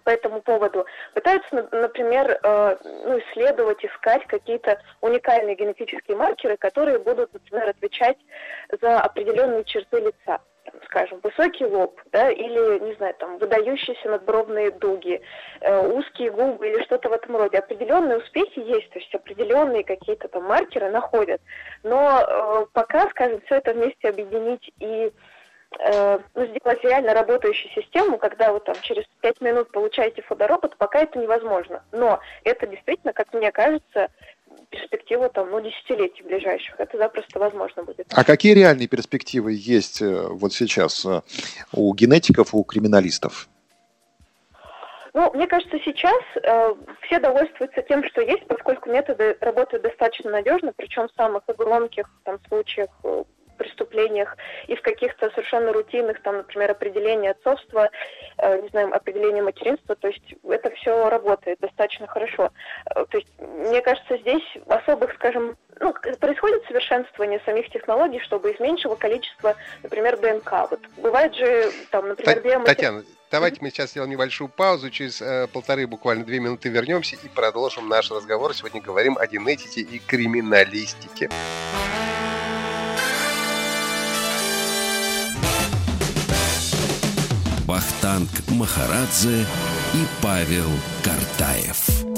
по 0.05 0.09
этому 0.09 0.41
поводу. 0.41 0.85
Пытаются, 1.13 1.67
например, 1.71 2.39
э, 2.41 2.77
ну, 3.05 3.19
исследовать, 3.19 3.83
искать 3.83 4.25
какие-то 4.27 4.81
уникальные 5.01 5.55
генетические 5.55 6.15
маркеры, 6.15 6.55
которые 6.55 6.99
будут, 6.99 7.33
например, 7.33 7.69
отвечать 7.69 8.17
за 8.81 9.01
определенные 9.01 9.65
черты 9.65 9.99
лица 9.99 10.39
скажем, 10.85 11.19
высокий 11.23 11.65
лоб, 11.65 11.99
да, 12.11 12.29
или, 12.29 12.79
не 12.79 12.93
знаю, 12.95 13.13
там, 13.15 13.37
выдающиеся 13.37 14.09
надбровные 14.09 14.71
дуги, 14.71 15.21
э, 15.61 15.87
узкие 15.87 16.31
губы 16.31 16.69
или 16.69 16.83
что-то 16.83 17.09
в 17.09 17.13
этом 17.13 17.37
роде. 17.37 17.57
Определенные 17.57 18.17
успехи 18.17 18.59
есть, 18.59 18.89
то 18.91 18.99
есть 18.99 19.13
определенные 19.13 19.83
какие-то 19.83 20.27
там 20.27 20.43
маркеры 20.43 20.89
находят. 20.91 21.41
Но 21.83 22.19
э, 22.21 22.65
пока, 22.73 23.09
скажем, 23.09 23.41
все 23.45 23.55
это 23.55 23.73
вместе 23.73 24.09
объединить 24.09 24.71
и 24.79 25.11
э, 25.79 26.19
ну, 26.35 26.45
сделать 26.45 26.83
реально 26.83 27.13
работающую 27.13 27.71
систему, 27.71 28.17
когда 28.17 28.51
вы 28.51 28.59
там 28.59 28.75
через 28.81 29.05
пять 29.21 29.39
минут 29.41 29.71
получаете 29.71 30.21
фоторобот, 30.21 30.77
пока 30.77 30.99
это 30.99 31.19
невозможно. 31.19 31.83
Но 31.91 32.19
это 32.43 32.67
действительно, 32.67 33.13
как 33.13 33.33
мне 33.33 33.51
кажется, 33.51 34.09
перспективу 34.69 35.29
там, 35.29 35.49
ну, 35.49 35.61
десятилетий 35.61 36.23
ближайших. 36.23 36.79
Это 36.79 36.97
запросто 36.97 37.39
возможно 37.39 37.83
будет. 37.83 38.07
А 38.13 38.23
какие 38.23 38.53
реальные 38.53 38.87
перспективы 38.87 39.53
есть 39.53 40.01
э, 40.01 40.27
вот 40.27 40.53
сейчас 40.53 41.05
э, 41.05 41.21
у 41.73 41.93
генетиков, 41.93 42.53
у 42.53 42.63
криминалистов? 42.63 43.47
Ну, 45.13 45.29
мне 45.33 45.45
кажется, 45.47 45.77
сейчас 45.83 46.21
э, 46.41 46.73
все 47.01 47.19
довольствуются 47.19 47.81
тем, 47.81 48.03
что 48.07 48.21
есть, 48.21 48.45
поскольку 48.47 48.89
методы 48.89 49.37
работают 49.41 49.83
достаточно 49.83 50.31
надежно, 50.31 50.71
причем 50.75 51.07
в 51.09 51.11
самых 51.17 51.43
громких 51.57 52.09
там, 52.23 52.39
случаях 52.47 52.89
э, 53.03 53.23
преступлениях 53.61 54.35
и 54.67 54.75
в 54.75 54.81
каких-то 54.81 55.29
совершенно 55.31 55.71
рутинных, 55.71 56.21
там, 56.21 56.37
например, 56.37 56.71
определение 56.71 57.31
отцовства, 57.31 57.89
э, 58.37 58.61
не 58.61 58.69
знаю, 58.69 58.93
определение 58.95 59.43
материнства, 59.43 59.95
то 59.95 60.07
есть 60.07 60.35
это 60.43 60.71
все 60.71 61.09
работает 61.09 61.59
достаточно 61.59 62.07
хорошо. 62.07 62.49
Э, 62.95 63.05
то 63.09 63.17
есть, 63.17 63.27
мне 63.39 63.81
кажется, 63.81 64.17
здесь 64.17 64.43
особых, 64.67 65.13
скажем, 65.13 65.57
ну, 65.79 65.93
происходит 66.19 66.63
совершенствование 66.65 67.39
самих 67.45 67.69
технологий, 67.69 68.19
чтобы 68.19 68.51
из 68.51 68.59
меньшего 68.59 68.95
количества, 68.95 69.55
например, 69.83 70.17
ДНК. 70.17 70.51
Вот 70.69 70.79
бывает 70.97 71.35
же, 71.35 71.71
там, 71.91 72.07
например, 72.07 72.41
биоматери... 72.41 72.75
Татьяна, 72.75 73.03
давайте 73.31 73.57
мы 73.61 73.69
сейчас 73.69 73.91
сделаем 73.91 74.11
небольшую 74.11 74.47
паузу, 74.47 74.89
через 74.89 75.21
э, 75.21 75.47
полторы, 75.51 75.87
буквально 75.87 76.23
две 76.23 76.39
минуты 76.39 76.69
вернемся 76.69 77.15
и 77.15 77.27
продолжим 77.29 77.87
наш 77.87 78.11
разговор. 78.11 78.53
Сегодня 78.53 78.81
говорим 78.81 79.17
о 79.17 79.27
генетике 79.27 79.81
и 79.81 79.99
криминалистике. 79.99 81.29
Вахтанг 87.71 88.27
Махарадзе 88.49 89.45
и 89.93 90.05
Павел 90.21 90.67
Картаев. 91.05 92.10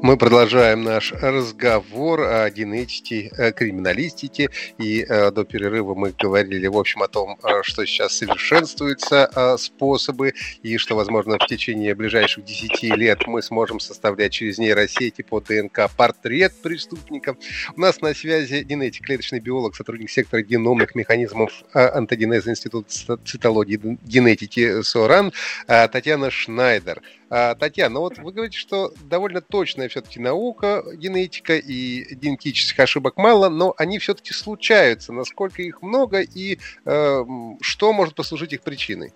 Мы 0.00 0.16
продолжаем 0.16 0.84
наш 0.84 1.12
разговор 1.12 2.20
о 2.20 2.48
генетике, 2.50 3.32
о 3.36 3.50
криминалистике. 3.50 4.48
И 4.78 5.02
э, 5.02 5.32
до 5.32 5.44
перерыва 5.44 5.94
мы 5.94 6.14
говорили, 6.16 6.68
в 6.68 6.78
общем, 6.78 7.02
о 7.02 7.08
том, 7.08 7.36
э, 7.42 7.62
что 7.62 7.84
сейчас 7.84 8.12
совершенствуются 8.16 9.28
э, 9.34 9.56
способы, 9.58 10.34
и 10.62 10.76
что, 10.76 10.94
возможно, 10.94 11.36
в 11.36 11.46
течение 11.46 11.96
ближайших 11.96 12.44
10 12.44 12.82
лет 12.96 13.26
мы 13.26 13.42
сможем 13.42 13.80
составлять 13.80 14.32
через 14.32 14.58
нейросети 14.58 15.22
по 15.22 15.40
ДНК 15.40 15.90
портрет 15.96 16.52
преступника. 16.62 17.36
У 17.76 17.80
нас 17.80 18.00
на 18.00 18.14
связи 18.14 18.62
генетик, 18.62 19.04
клеточный 19.04 19.40
биолог, 19.40 19.74
сотрудник 19.74 20.10
сектора 20.10 20.42
геномных 20.42 20.94
механизмов 20.94 21.64
э, 21.74 21.88
антогенеза 21.88 22.50
Института 22.50 23.18
цитологии 23.24 23.98
генетики 24.04 24.80
СОРАН 24.82 25.32
Татьяна 25.66 26.30
Шнайдер. 26.30 27.02
Татьяна, 27.28 27.94
ну 27.94 28.00
вот 28.00 28.18
вы 28.18 28.32
говорите, 28.32 28.58
что 28.58 28.90
довольно 29.02 29.40
точная 29.40 29.88
все-таки 29.88 30.18
наука, 30.18 30.82
генетика, 30.94 31.56
и 31.56 32.14
генетических 32.14 32.80
ошибок 32.80 33.16
мало, 33.16 33.48
но 33.48 33.74
они 33.76 33.98
все-таки 33.98 34.32
случаются. 34.32 35.12
Насколько 35.12 35.62
их 35.62 35.82
много 35.82 36.20
и 36.20 36.58
э, 36.84 37.24
что 37.60 37.92
может 37.92 38.14
послужить 38.14 38.52
их 38.52 38.62
причиной? 38.62 39.12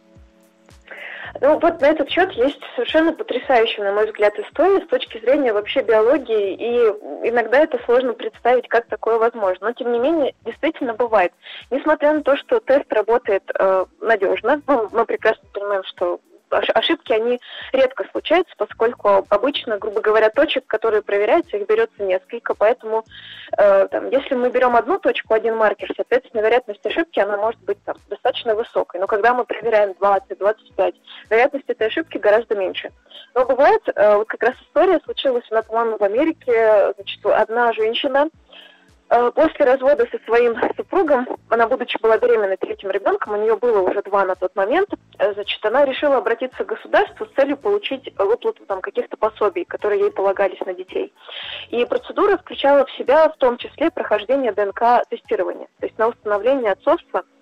Ну, 1.41 1.59
вот 1.59 1.81
на 1.81 1.87
этот 1.87 2.11
счет 2.11 2.31
есть 2.33 2.61
совершенно 2.77 3.13
потрясающая, 3.13 3.85
на 3.85 3.93
мой 3.93 4.07
взгляд, 4.07 4.39
история 4.39 4.85
с 4.85 4.89
точки 4.89 5.19
зрения 5.19 5.53
вообще 5.53 5.83
биологии, 5.83 6.55
и 6.55 7.29
иногда 7.29 7.61
это 7.61 7.81
сложно 7.85 8.13
представить, 8.13 8.69
как 8.69 8.87
такое 8.87 9.19
возможно. 9.19 9.69
Но, 9.69 9.73
тем 9.73 9.93
не 9.93 9.99
менее, 9.99 10.35
действительно 10.45 10.95
бывает. 10.95 11.33
Несмотря 11.71 12.13
на 12.13 12.23
то, 12.23 12.37
что 12.37 12.61
тест 12.61 12.93
работает 12.93 13.43
э, 13.59 13.85
надежно, 14.01 14.61
ну, 14.67 14.89
мы 14.93 15.07
прекрасно 15.07 15.43
понимаем, 15.53 15.85
что 15.85 16.21
ошибки, 16.53 17.13
они 17.13 17.41
редко 17.73 18.07
случаются, 18.11 18.55
поскольку 18.57 19.27
обычно, 19.29 19.79
грубо 19.79 20.01
говоря, 20.01 20.31
точек, 20.31 20.67
которые 20.67 21.03
проверяются, 21.03 21.57
их 21.57 21.67
берется 21.67 22.03
несколько, 22.03 22.55
поэтому 22.55 23.05
э, 23.57 23.89
там, 23.89 24.11
если 24.11 24.35
мы 24.35 24.51
берем 24.51 24.77
одну 24.77 24.99
точку, 24.99 25.35
один 25.35 25.57
маркер, 25.57 25.91
соответственно, 25.97 26.43
вероятность 26.43 26.85
ошибки, 26.85 27.21
она 27.21 27.37
может 27.37 27.61
быть 27.63 27.83
там, 27.85 27.97
достаточно 28.09 28.55
высокой. 28.55 29.01
Но 29.01 29.07
когда 29.07 29.35
мы 29.35 29.45
проверяем 29.45 29.93
20-25, 29.93 30.95
вероятность 31.31 31.69
этой 31.69 31.87
ошибки 31.89 32.19
гораздо 32.19 32.55
меньше. 32.55 32.91
Но 33.35 33.45
бывает, 33.47 33.83
э, 33.87 34.17
вот 34.17 34.29
как 34.29 34.43
раз 34.43 34.55
история 34.63 35.01
случилась, 35.05 35.45
она, 35.51 35.63
по-моему, 35.63 35.99
в 35.99 36.03
Америке, 36.03 36.95
значит, 36.97 37.25
одна 37.25 37.73
женщина, 37.73 38.29
после 39.35 39.65
развода 39.67 40.07
со 40.11 40.19
своим 40.25 40.57
супругом, 40.77 41.27
она, 41.49 41.69
будучи 41.69 42.01
была 42.01 42.19
беременна 42.19 42.57
третьим 42.57 42.91
ребенком, 42.91 43.35
у 43.35 43.37
нее 43.37 43.57
было 43.57 43.81
уже 43.81 44.03
два 44.03 44.25
на 44.25 44.35
тот 44.35 44.55
момент, 44.57 44.89
э, 45.19 45.35
значит, 45.35 45.65
она 45.65 45.85
решила 45.85 46.17
обратиться 46.17 46.65
к 46.65 46.69
государству 46.69 47.27
с 47.27 47.35
целью 47.35 47.57
получить 47.57 48.13
выплату 48.17 48.65
там, 48.67 48.81
каких-то 48.81 49.17
пособий, 49.17 49.65
которые 49.65 50.01
ей 50.01 50.11
полагались 50.11 50.61
на 50.61 50.75
детей. 50.75 51.13
И 51.71 51.85
процедура 51.85 52.37
включала 52.37 52.87
в 52.87 52.93
себя 52.93 53.29
в 53.29 53.37
том 53.37 53.59
числе 53.59 53.91
прохождение 53.91 54.53
ДНК-тестирования, 54.53 55.69
то 55.79 55.87
есть 55.87 55.99
на 55.99 56.09
установление 56.09 56.73
отцовства– 56.73 57.25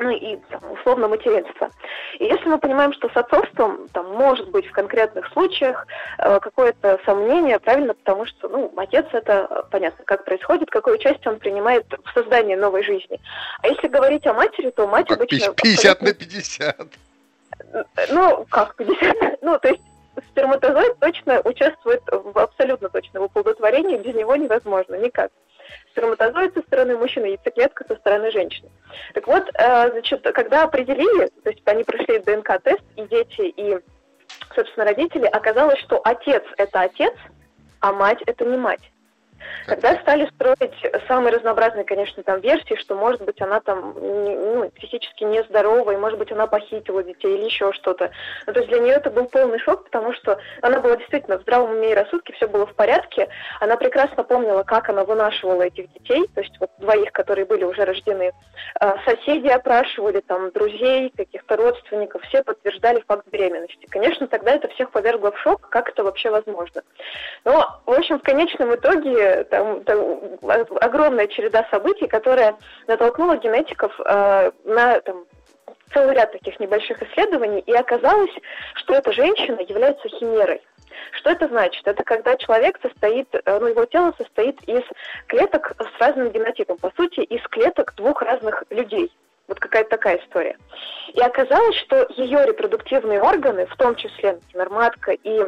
ну 0.00 0.10
и 0.10 0.38
условно 0.72 1.08
материнство. 1.08 1.70
И 2.18 2.24
если 2.24 2.48
мы 2.48 2.58
понимаем, 2.58 2.92
что 2.92 3.08
с 3.08 3.16
отцовством 3.16 3.86
там 3.92 4.10
может 4.14 4.50
быть 4.50 4.66
в 4.66 4.72
конкретных 4.72 5.26
случаях 5.32 5.86
э, 6.18 6.40
какое-то 6.40 6.98
сомнение, 7.04 7.58
правильно, 7.58 7.94
потому 7.94 8.26
что 8.26 8.48
ну, 8.48 8.72
отец 8.76 9.06
это 9.12 9.46
э, 9.50 9.62
понятно, 9.70 10.04
как 10.04 10.24
происходит, 10.24 10.70
какое 10.70 10.94
участие 10.94 11.32
он 11.32 11.38
принимает 11.38 11.86
в 12.04 12.12
создании 12.12 12.54
новой 12.54 12.82
жизни. 12.82 13.20
А 13.62 13.68
если 13.68 13.88
говорить 13.88 14.26
о 14.26 14.34
матери, 14.34 14.70
то 14.70 14.86
мать 14.86 15.08
как 15.08 15.18
обычно... 15.18 15.52
50 15.52 16.02
на 16.02 16.14
50. 16.14 16.76
Ну, 18.10 18.46
как 18.48 18.76
50? 18.76 19.16
Ну, 19.42 19.58
то 19.58 19.68
есть 19.68 19.80
сперматозоид 20.30 20.98
точно 20.98 21.40
участвует 21.44 22.02
в 22.10 22.38
абсолютно 22.38 22.88
точно 22.88 23.20
в 23.20 23.24
оплодотворении, 23.24 23.96
без 23.96 24.14
него 24.14 24.36
невозможно, 24.36 24.94
никак 24.96 25.30
сперматозоид 25.90 26.54
со 26.54 26.60
стороны 26.62 26.96
мужчины, 26.96 27.26
яйцеклетка 27.26 27.84
со 27.86 27.96
стороны 27.96 28.30
женщины. 28.30 28.70
Так 29.14 29.26
вот, 29.26 29.48
э, 29.54 29.90
значит, 29.90 30.22
когда 30.34 30.64
определили, 30.64 31.26
то 31.42 31.50
есть 31.50 31.62
они 31.66 31.84
прошли 31.84 32.18
ДНК-тест, 32.18 32.82
и 32.96 33.02
дети, 33.06 33.42
и, 33.42 33.78
собственно, 34.54 34.86
родители, 34.86 35.26
оказалось, 35.26 35.78
что 35.80 36.00
отец– 36.04 36.42
это 36.56 36.80
отец, 36.80 37.14
а 37.80 37.92
мать– 37.92 38.22
это 38.26 38.44
не 38.44 38.56
мать. 38.56 38.89
Когда 39.66 39.94
стали 40.00 40.28
строить 40.34 41.06
самые 41.06 41.34
разнообразные, 41.36 41.84
конечно, 41.84 42.22
там 42.22 42.40
версии, 42.40 42.76
что, 42.76 42.94
может 42.94 43.22
быть, 43.22 43.40
она 43.40 43.60
там 43.60 43.94
ну, 43.96 44.70
физически 44.74 45.24
нездорова, 45.24 45.92
и, 45.92 45.96
может 45.96 46.18
быть, 46.18 46.32
она 46.32 46.46
похитила 46.46 47.02
детей 47.02 47.36
или 47.36 47.44
еще 47.44 47.72
что-то. 47.72 48.10
Ну, 48.46 48.52
то 48.52 48.60
есть 48.60 48.70
для 48.70 48.80
нее 48.80 48.94
это 48.94 49.10
был 49.10 49.26
полный 49.26 49.58
шок, 49.58 49.84
потому 49.84 50.12
что 50.14 50.38
она 50.62 50.80
была 50.80 50.96
действительно 50.96 51.38
в 51.38 51.42
здравом 51.42 51.72
уме 51.72 51.92
и 51.92 51.94
рассудке, 51.94 52.32
все 52.34 52.48
было 52.48 52.66
в 52.66 52.74
порядке. 52.74 53.28
Она 53.60 53.76
прекрасно 53.76 54.24
помнила, 54.24 54.62
как 54.62 54.88
она 54.88 55.04
вынашивала 55.04 55.62
этих 55.62 55.92
детей, 55.92 56.26
то 56.34 56.40
есть 56.40 56.56
вот 56.60 56.70
двоих, 56.78 57.12
которые 57.12 57.44
были 57.44 57.64
уже 57.64 57.84
рождены. 57.84 58.32
А, 58.78 58.96
соседи 59.04 59.48
опрашивали, 59.48 60.20
там, 60.20 60.50
друзей, 60.50 61.12
каких-то 61.16 61.56
родственников, 61.56 62.22
все 62.22 62.42
подтверждали 62.42 63.02
факт 63.06 63.26
беременности. 63.30 63.86
Конечно, 63.90 64.26
тогда 64.26 64.52
это 64.52 64.68
всех 64.68 64.90
повергло 64.90 65.32
в 65.32 65.38
шок, 65.38 65.68
как 65.68 65.88
это 65.88 66.04
вообще 66.04 66.30
возможно. 66.30 66.82
Но, 67.44 67.80
в 67.86 67.92
общем, 67.92 68.18
в 68.18 68.22
конечном 68.22 68.74
итоге 68.74 69.29
там, 69.50 69.84
там 69.84 70.20
огромная 70.80 71.26
череда 71.26 71.66
событий, 71.70 72.06
которая 72.06 72.56
натолкнула 72.86 73.36
генетиков 73.36 73.92
э, 74.00 74.50
на 74.64 75.00
там, 75.00 75.24
целый 75.92 76.14
ряд 76.14 76.32
таких 76.32 76.58
небольших 76.60 77.02
исследований, 77.02 77.60
и 77.60 77.72
оказалось, 77.72 78.30
что 78.74 78.94
эта 78.94 79.12
женщина 79.12 79.60
является 79.60 80.08
химерой. 80.08 80.60
Что 81.12 81.30
это 81.30 81.48
значит? 81.48 81.86
Это 81.86 82.04
когда 82.04 82.36
человек 82.36 82.78
состоит, 82.82 83.28
э, 83.32 83.58
ну, 83.58 83.66
его 83.66 83.84
тело 83.86 84.14
состоит 84.18 84.60
из 84.68 84.82
клеток 85.26 85.72
с 85.78 86.00
разным 86.00 86.30
генотипом, 86.30 86.78
по 86.78 86.92
сути, 86.96 87.20
из 87.20 87.42
клеток 87.48 87.94
двух 87.96 88.22
разных 88.22 88.64
людей. 88.70 89.10
Вот 89.48 89.58
какая-то 89.58 89.90
такая 89.90 90.18
история. 90.18 90.56
И 91.12 91.20
оказалось, 91.20 91.76
что 91.78 92.06
ее 92.16 92.46
репродуктивные 92.46 93.20
органы, 93.20 93.66
в 93.66 93.76
том 93.76 93.96
числе, 93.96 94.34
например, 94.34 94.70
матка 94.70 95.12
и 95.12 95.44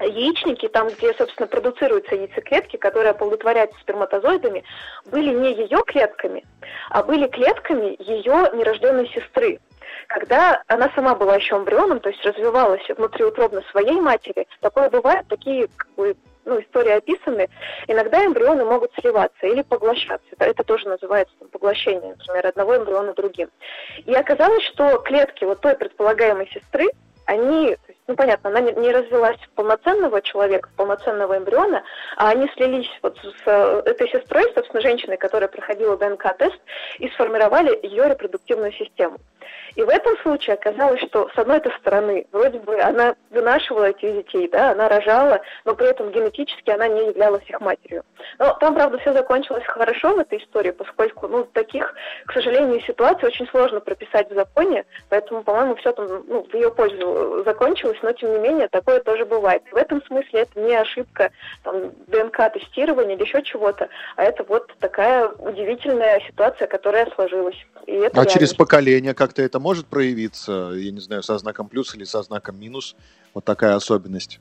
яичники, 0.00 0.68
там, 0.68 0.88
где, 0.88 1.14
собственно, 1.14 1.46
продуцируются 1.46 2.14
яйцеклетки, 2.14 2.76
которые 2.76 3.10
оплодотворяются 3.10 3.78
сперматозоидами, 3.80 4.64
были 5.06 5.30
не 5.34 5.54
ее 5.54 5.82
клетками, 5.86 6.44
а 6.90 7.02
были 7.02 7.26
клетками 7.28 7.96
ее 7.98 8.50
нерожденной 8.54 9.08
сестры. 9.08 9.60
Когда 10.08 10.62
она 10.66 10.90
сама 10.94 11.14
была 11.14 11.36
еще 11.36 11.56
эмбрионом, 11.56 12.00
то 12.00 12.08
есть 12.10 12.24
развивалась 12.24 12.86
внутриутробно 12.88 13.62
своей 13.70 14.00
матери, 14.00 14.46
такое 14.60 14.90
бывает, 14.90 15.26
такие 15.28 15.68
как 15.76 15.88
бы, 15.94 16.16
ну, 16.44 16.60
истории 16.60 16.92
описаны, 16.92 17.48
иногда 17.86 18.24
эмбрионы 18.24 18.64
могут 18.64 18.92
сливаться 19.00 19.46
или 19.46 19.62
поглощаться. 19.62 20.26
Это, 20.32 20.44
это 20.44 20.64
тоже 20.64 20.88
называется 20.88 21.34
там, 21.38 21.48
поглощение, 21.48 22.16
например, 22.18 22.46
одного 22.46 22.76
эмбриона 22.76 23.14
другим. 23.14 23.48
И 24.04 24.12
оказалось, 24.12 24.64
что 24.64 24.98
клетки 24.98 25.44
вот 25.44 25.60
той 25.60 25.74
предполагаемой 25.74 26.48
сестры, 26.52 26.86
они 27.26 27.76
ну, 28.06 28.16
понятно, 28.16 28.50
она 28.50 28.60
не 28.60 28.92
развелась 28.92 29.38
в 29.38 29.50
полноценного 29.50 30.20
человека, 30.20 30.68
в 30.68 30.76
полноценного 30.76 31.38
эмбриона, 31.38 31.82
а 32.16 32.30
они 32.30 32.48
слились 32.54 32.88
вот 33.02 33.16
с 33.18 33.42
э, 33.46 33.82
этой 33.86 34.08
сестрой, 34.10 34.44
собственно, 34.54 34.82
женщиной, 34.82 35.16
которая 35.16 35.48
проходила 35.48 35.96
ДНК-тест, 35.96 36.60
и 36.98 37.08
сформировали 37.10 37.78
ее 37.82 38.08
репродуктивную 38.08 38.72
систему. 38.72 39.18
И 39.74 39.82
в 39.82 39.88
этом 39.88 40.16
случае 40.18 40.54
оказалось, 40.54 41.00
что 41.02 41.28
с 41.34 41.38
одной 41.38 41.60
стороны, 41.80 42.26
вроде 42.32 42.58
бы 42.58 42.80
она 42.80 43.16
вынашивала 43.30 43.90
этих 43.90 44.14
детей, 44.14 44.48
да, 44.48 44.70
она 44.70 44.88
рожала, 44.88 45.40
но 45.64 45.74
при 45.74 45.88
этом 45.88 46.10
генетически 46.10 46.70
она 46.70 46.88
не 46.88 47.08
являлась 47.08 47.44
их 47.48 47.60
матерью. 47.60 48.04
Но 48.38 48.54
там, 48.60 48.74
правда, 48.74 48.98
все 48.98 49.12
закончилось 49.12 49.64
хорошо 49.66 50.14
в 50.14 50.18
этой 50.18 50.38
истории, 50.38 50.70
поскольку, 50.70 51.28
ну, 51.28 51.44
таких, 51.44 51.94
к 52.26 52.32
сожалению, 52.32 52.80
ситуаций 52.82 53.28
очень 53.28 53.46
сложно 53.48 53.80
прописать 53.80 54.30
в 54.30 54.34
законе, 54.34 54.84
поэтому, 55.08 55.42
по-моему, 55.42 55.74
все 55.76 55.92
там 55.92 56.06
ну, 56.26 56.44
в 56.44 56.54
ее 56.54 56.70
пользу 56.70 57.42
закончилось, 57.44 57.93
но, 58.02 58.12
тем 58.12 58.32
не 58.32 58.38
менее, 58.38 58.68
такое 58.68 59.00
тоже 59.00 59.24
бывает. 59.24 59.62
В 59.72 59.76
этом 59.76 60.02
смысле 60.04 60.40
это 60.40 60.60
не 60.60 60.74
ошибка 60.74 61.30
там, 61.62 61.92
ДНК-тестирования 62.08 63.16
или 63.16 63.24
еще 63.24 63.42
чего-то, 63.42 63.88
а 64.16 64.22
это 64.22 64.44
вот 64.44 64.72
такая 64.80 65.28
удивительная 65.28 66.20
ситуация, 66.26 66.66
которая 66.66 67.10
сложилась. 67.14 67.56
И 67.86 67.92
это 67.92 68.06
а 68.06 68.14
реальность. 68.14 68.34
через 68.34 68.54
поколение 68.54 69.14
как-то 69.14 69.42
это 69.42 69.60
может 69.60 69.86
проявиться, 69.86 70.72
я 70.74 70.90
не 70.90 71.00
знаю, 71.00 71.22
со 71.22 71.38
знаком 71.38 71.68
плюс 71.68 71.94
или 71.94 72.04
со 72.04 72.22
знаком 72.22 72.58
минус, 72.58 72.96
вот 73.34 73.44
такая 73.44 73.74
особенность? 73.74 74.40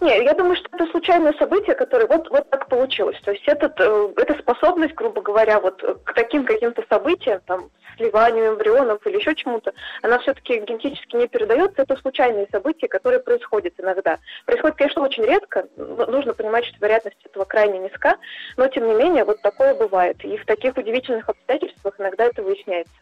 Нет, 0.00 0.22
я 0.22 0.34
думаю, 0.34 0.56
что 0.56 0.68
это 0.72 0.86
случайное 0.90 1.32
событие, 1.34 1.74
которое 1.74 2.06
вот, 2.06 2.30
вот 2.30 2.48
так 2.50 2.68
получилось. 2.68 3.18
То 3.24 3.32
есть 3.32 3.42
этот, 3.46 3.78
э, 3.80 4.12
эта 4.16 4.34
способность, 4.38 4.94
грубо 4.94 5.20
говоря, 5.22 5.58
вот 5.60 5.82
к 6.04 6.12
таким 6.14 6.44
каким-то 6.44 6.84
событиям, 6.88 7.40
там, 7.46 7.70
сливанию 7.96 8.52
эмбрионов 8.52 9.04
или 9.06 9.16
еще 9.16 9.34
чему-то, 9.34 9.72
она 10.02 10.20
все-таки 10.20 10.60
генетически 10.60 11.16
не 11.16 11.26
передается. 11.26 11.82
Это 11.82 11.96
случайные 11.96 12.46
события, 12.52 12.86
которые 12.86 13.20
происходят 13.20 13.74
иногда. 13.78 14.18
Происходит, 14.46 14.76
конечно, 14.76 15.02
очень 15.02 15.24
редко. 15.24 15.66
Нужно 15.76 16.32
понимать, 16.32 16.64
что 16.66 16.76
вероятность 16.80 17.18
этого 17.24 17.44
крайне 17.44 17.80
низка, 17.80 18.16
но 18.56 18.68
тем 18.68 18.86
не 18.86 18.94
менее 18.94 19.24
вот 19.24 19.42
такое 19.42 19.74
бывает. 19.74 20.24
И 20.24 20.36
в 20.36 20.46
таких 20.46 20.76
удивительных 20.76 21.28
обстоятельствах 21.28 21.98
иногда 21.98 22.24
это 22.24 22.42
выясняется. 22.42 22.92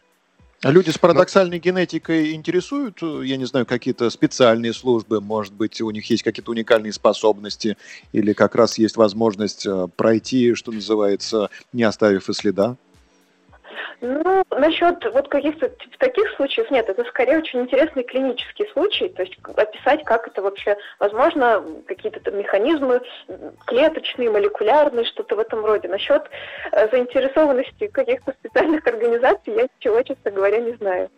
А 0.63 0.71
люди 0.71 0.89
с 0.89 0.97
парадоксальной 0.97 1.57
Но... 1.57 1.61
генетикой 1.61 2.33
интересуют, 2.33 3.01
я 3.01 3.37
не 3.37 3.45
знаю, 3.45 3.65
какие-то 3.65 4.09
специальные 4.09 4.73
службы, 4.73 5.21
может 5.21 5.53
быть, 5.53 5.81
у 5.81 5.91
них 5.91 6.09
есть 6.09 6.23
какие-то 6.23 6.51
уникальные 6.51 6.93
способности, 6.93 7.77
или 8.11 8.33
как 8.33 8.55
раз 8.55 8.79
есть 8.79 8.97
возможность 8.97 9.67
э, 9.67 9.87
пройти, 9.95 10.55
что 10.55 10.71
называется, 10.71 11.51
не 11.73 11.83
оставив 11.83 12.29
и 12.29 12.33
следа? 12.33 12.75
Ну, 14.01 14.43
насчет 14.51 15.03
вот 15.13 15.27
каких-то 15.27 15.71
таких 15.99 16.29
случаев 16.35 16.69
нет, 16.71 16.89
это 16.89 17.03
скорее 17.05 17.39
очень 17.39 17.61
интересный 17.61 18.03
клинический 18.03 18.67
случай, 18.73 19.09
то 19.09 19.23
есть 19.23 19.37
описать, 19.55 20.03
как 20.03 20.27
это 20.27 20.41
вообще 20.41 20.77
возможно, 20.99 21.63
какие-то 21.87 22.19
там 22.19 22.37
механизмы 22.37 23.01
клеточные, 23.65 24.29
молекулярные, 24.29 25.05
что-то 25.05 25.35
в 25.35 25.39
этом 25.39 25.65
роде. 25.65 25.87
Насчет 25.87 26.29
э, 26.71 26.89
заинтересованности 26.91 27.87
каких-то 27.87 28.33
специальных 28.39 28.85
организаций 28.85 29.53
я 29.53 29.67
ничего, 29.79 30.01
честно 30.03 30.31
говоря, 30.31 30.59
не 30.59 30.73
знаю. 30.73 31.09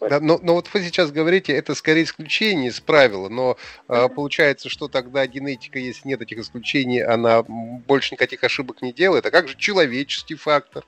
Да, 0.00 0.18
но, 0.18 0.38
но 0.42 0.54
вот 0.54 0.68
вы 0.72 0.80
сейчас 0.80 1.10
говорите, 1.12 1.52
это 1.52 1.74
скорее 1.74 2.04
исключение 2.04 2.70
из 2.70 2.80
правила, 2.80 3.28
но 3.28 3.58
э, 3.88 4.08
получается, 4.08 4.70
что 4.70 4.88
тогда 4.88 5.26
генетика, 5.26 5.78
если 5.78 6.08
нет 6.08 6.22
этих 6.22 6.38
исключений, 6.38 7.02
она 7.02 7.42
больше 7.42 8.14
никаких 8.14 8.42
ошибок 8.42 8.80
не 8.80 8.92
делает. 8.92 9.26
А 9.26 9.30
как 9.30 9.48
же 9.48 9.56
человеческий 9.58 10.36
фактор? 10.36 10.84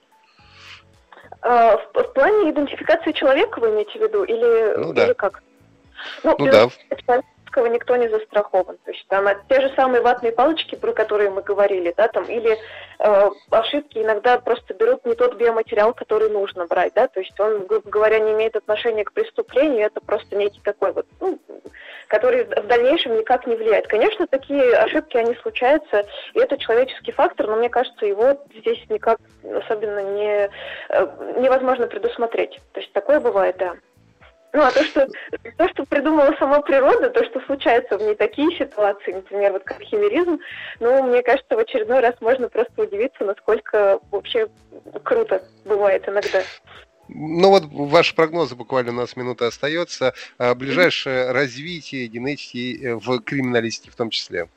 А, 1.43 1.77
в, 1.77 1.93
в 1.95 2.13
плане 2.15 2.51
идентификации 2.51 3.13
человека 3.13 3.59
вы 3.59 3.71
имеете 3.71 3.99
в 3.99 4.03
виду 4.03 4.25
или, 4.25 4.77
ну, 4.79 4.93
да. 4.93 5.07
или 5.07 5.13
как? 5.13 5.43
Ну, 6.25 6.35
ну 6.39 6.51
да 6.51 6.69
медицинского 7.53 7.67
никто 7.67 7.97
не 7.97 8.09
застрахован. 8.09 8.79
То 8.85 8.91
есть 8.91 9.07
там 9.09 9.27
те 9.49 9.61
же 9.61 9.73
самые 9.75 10.03
ватные 10.03 10.33
палочки, 10.33 10.75
про 10.75 10.93
которые 10.93 11.31
мы 11.31 11.43
говорили, 11.43 11.95
да, 11.97 12.09
там, 12.09 12.25
или 12.25 12.59
э, 12.99 13.31
ошибки 13.51 13.99
иногда 13.99 14.39
просто 14.39 14.75
берут 14.75 15.05
не 15.05 15.15
тот 15.15 15.37
биоматериал, 15.37 15.95
который 15.95 16.31
нужно 16.31 16.67
брать, 16.67 16.93
да, 16.95 17.09
то 17.09 17.21
есть 17.21 17.39
он, 17.39 17.67
грубо 17.67 17.89
говоря, 17.89 18.19
не 18.19 18.33
имеет 18.33 18.57
отношения 18.57 19.05
к 19.05 19.13
преступлению, 19.13 19.87
это 19.87 20.01
просто 20.01 20.37
некий 20.37 20.61
такой 20.63 20.93
вот, 20.93 21.07
ну, 21.21 21.39
который 22.09 22.45
в 22.45 22.67
дальнейшем 22.67 23.17
никак 23.17 23.47
не 23.47 23.57
влияет. 23.57 23.87
Конечно, 23.87 24.27
такие 24.27 24.75
ошибки, 24.77 25.17
они 25.17 25.35
случаются, 25.37 26.07
и 26.35 26.39
это 26.39 26.59
человеческий 26.59 27.13
фактор, 27.13 27.47
но 27.47 27.57
мне 27.57 27.69
кажется, 27.69 28.07
его 28.07 28.39
здесь 28.55 28.83
никак 28.89 29.19
особенно 29.65 30.01
не, 30.15 30.51
э, 30.89 31.07
невозможно 31.39 31.87
предусмотреть. 31.87 32.61
То 32.73 32.81
есть 32.81 32.93
такое 32.93 33.21
бывает, 33.21 33.57
да. 33.59 33.75
Ну, 34.53 34.61
а 34.61 34.71
то, 34.71 34.85
что, 34.85 35.09
то, 35.57 35.69
что 35.69 35.85
придумала 35.87 36.35
сама 36.39 36.61
природа, 36.61 37.09
то, 37.09 37.25
что 37.25 37.41
случается 37.41 37.97
в 37.97 38.03
ней 38.03 38.15
такие 38.15 38.55
ситуации, 38.59 39.13
например, 39.13 39.53
вот 39.53 39.65
как 39.65 39.81
химеризм, 39.81 40.39
ну, 40.79 41.03
мне 41.05 41.23
кажется, 41.23 41.57
в 41.57 41.59
очередной 41.59 42.01
раз 42.01 42.15
можно 42.21 42.49
просто 42.51 42.83
удивиться, 42.83 43.25
насколько 43.25 43.99
вообще 44.11 44.49
круто 45.05 45.43
бывает 45.65 46.07
иногда. 46.07 46.43
Ну 47.09 47.51
вот 47.51 47.65
ваши 47.67 48.15
прогнозы, 48.15 48.55
буквально 48.55 48.93
у 48.93 48.95
нас 48.95 49.17
минута 49.17 49.47
остается. 49.47 50.15
А 50.39 50.55
ближайшее 50.55 51.33
развитие 51.33 52.07
генетики 52.07 52.79
э, 52.83 52.95
в 52.95 53.21
криминалистике 53.21 53.91
в 53.91 53.97
том 53.97 54.11
числе. 54.11 54.49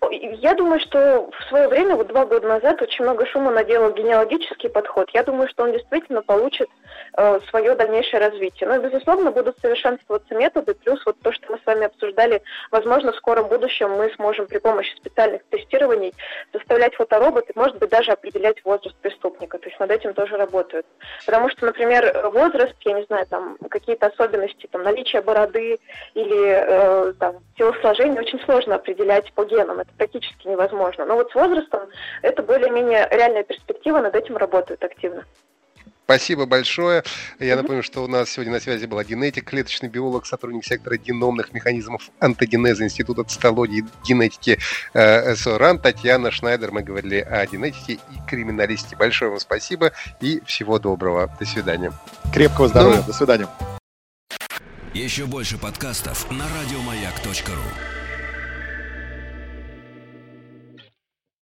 Ну, 0.00 0.10
я 0.10 0.54
думаю, 0.54 0.80
что 0.80 1.30
в 1.30 1.48
свое 1.48 1.68
время, 1.68 1.96
вот 1.96 2.08
два 2.08 2.26
года 2.26 2.48
назад, 2.48 2.80
очень 2.82 3.04
много 3.04 3.26
шума 3.26 3.50
наделал 3.50 3.92
генеалогический 3.92 4.68
подход. 4.68 5.08
Я 5.12 5.22
думаю, 5.22 5.48
что 5.48 5.64
он 5.64 5.72
действительно 5.72 6.22
получит 6.22 6.68
свое 7.50 7.74
дальнейшее 7.74 8.20
развитие. 8.20 8.68
Но, 8.68 8.78
безусловно, 8.78 9.30
будут 9.30 9.58
совершенствоваться 9.58 10.34
методы, 10.34 10.74
плюс 10.74 11.04
вот 11.04 11.18
то, 11.20 11.32
что 11.32 11.52
мы 11.52 11.58
с 11.58 11.66
вами 11.66 11.86
обсуждали, 11.86 12.42
возможно, 12.70 13.12
в 13.12 13.16
скором 13.16 13.48
будущем 13.48 13.90
мы 13.90 14.10
сможем 14.14 14.46
при 14.46 14.58
помощи 14.58 14.94
специальных 14.96 15.42
тестирований 15.50 16.12
заставлять 16.52 16.94
фотороботы, 16.94 17.52
может 17.54 17.78
быть, 17.78 17.90
даже 17.90 18.12
определять 18.12 18.64
возраст 18.64 18.96
преступника. 18.96 19.58
То 19.58 19.68
есть 19.68 19.80
над 19.80 19.90
этим 19.90 20.14
тоже 20.14 20.36
работают. 20.36 20.86
Потому 21.26 21.48
что, 21.50 21.66
например, 21.66 22.30
возраст, 22.32 22.74
я 22.80 22.92
не 22.92 23.04
знаю, 23.04 23.26
там 23.26 23.56
какие-то 23.68 24.06
особенности, 24.06 24.68
там 24.70 24.82
наличие 24.82 25.22
бороды 25.22 25.78
или 26.14 26.46
э, 26.46 27.12
там 27.18 27.36
телосложение 27.56 28.20
очень 28.20 28.40
сложно 28.40 28.76
определять 28.76 29.32
по 29.32 29.44
генам, 29.44 29.80
это 29.80 29.90
практически 29.96 30.48
невозможно. 30.48 31.04
Но 31.04 31.14
вот 31.14 31.30
с 31.30 31.34
возрастом 31.34 31.88
это 32.22 32.42
более-менее 32.42 33.08
реальная 33.10 33.44
перспектива, 33.44 34.00
над 34.00 34.14
этим 34.14 34.36
работают 34.36 34.82
активно. 34.82 35.24
Спасибо 36.10 36.44
большое. 36.44 37.04
Я 37.38 37.54
напомню, 37.54 37.84
что 37.84 38.02
у 38.02 38.08
нас 38.08 38.30
сегодня 38.30 38.54
на 38.54 38.58
связи 38.58 38.84
была 38.86 39.04
генетик, 39.04 39.44
клеточный 39.44 39.88
биолог, 39.88 40.26
сотрудник 40.26 40.64
сектора 40.64 40.96
геномных 40.96 41.52
механизмов 41.52 42.10
антогенеза 42.18 42.82
Института 42.82 43.22
цитологии 43.22 43.84
и 43.84 44.08
генетики 44.08 44.58
э, 44.92 45.36
СОРАН 45.36 45.78
Татьяна 45.78 46.32
Шнайдер. 46.32 46.72
Мы 46.72 46.82
говорили 46.82 47.20
о 47.20 47.46
генетике 47.46 47.92
и 47.92 48.28
криминалистике. 48.28 48.96
Большое 48.96 49.30
вам 49.30 49.38
спасибо 49.38 49.92
и 50.20 50.42
всего 50.46 50.80
доброго. 50.80 51.32
До 51.38 51.46
свидания. 51.46 51.92
Крепкого 52.34 52.66
здоровья. 52.66 52.96
Ну, 52.96 53.04
До 53.04 53.12
свидания. 53.12 53.48
Еще 54.92 55.26
больше 55.26 55.58
подкастов 55.58 56.28
на 56.32 56.44
радиомаяк.ру 56.60 57.99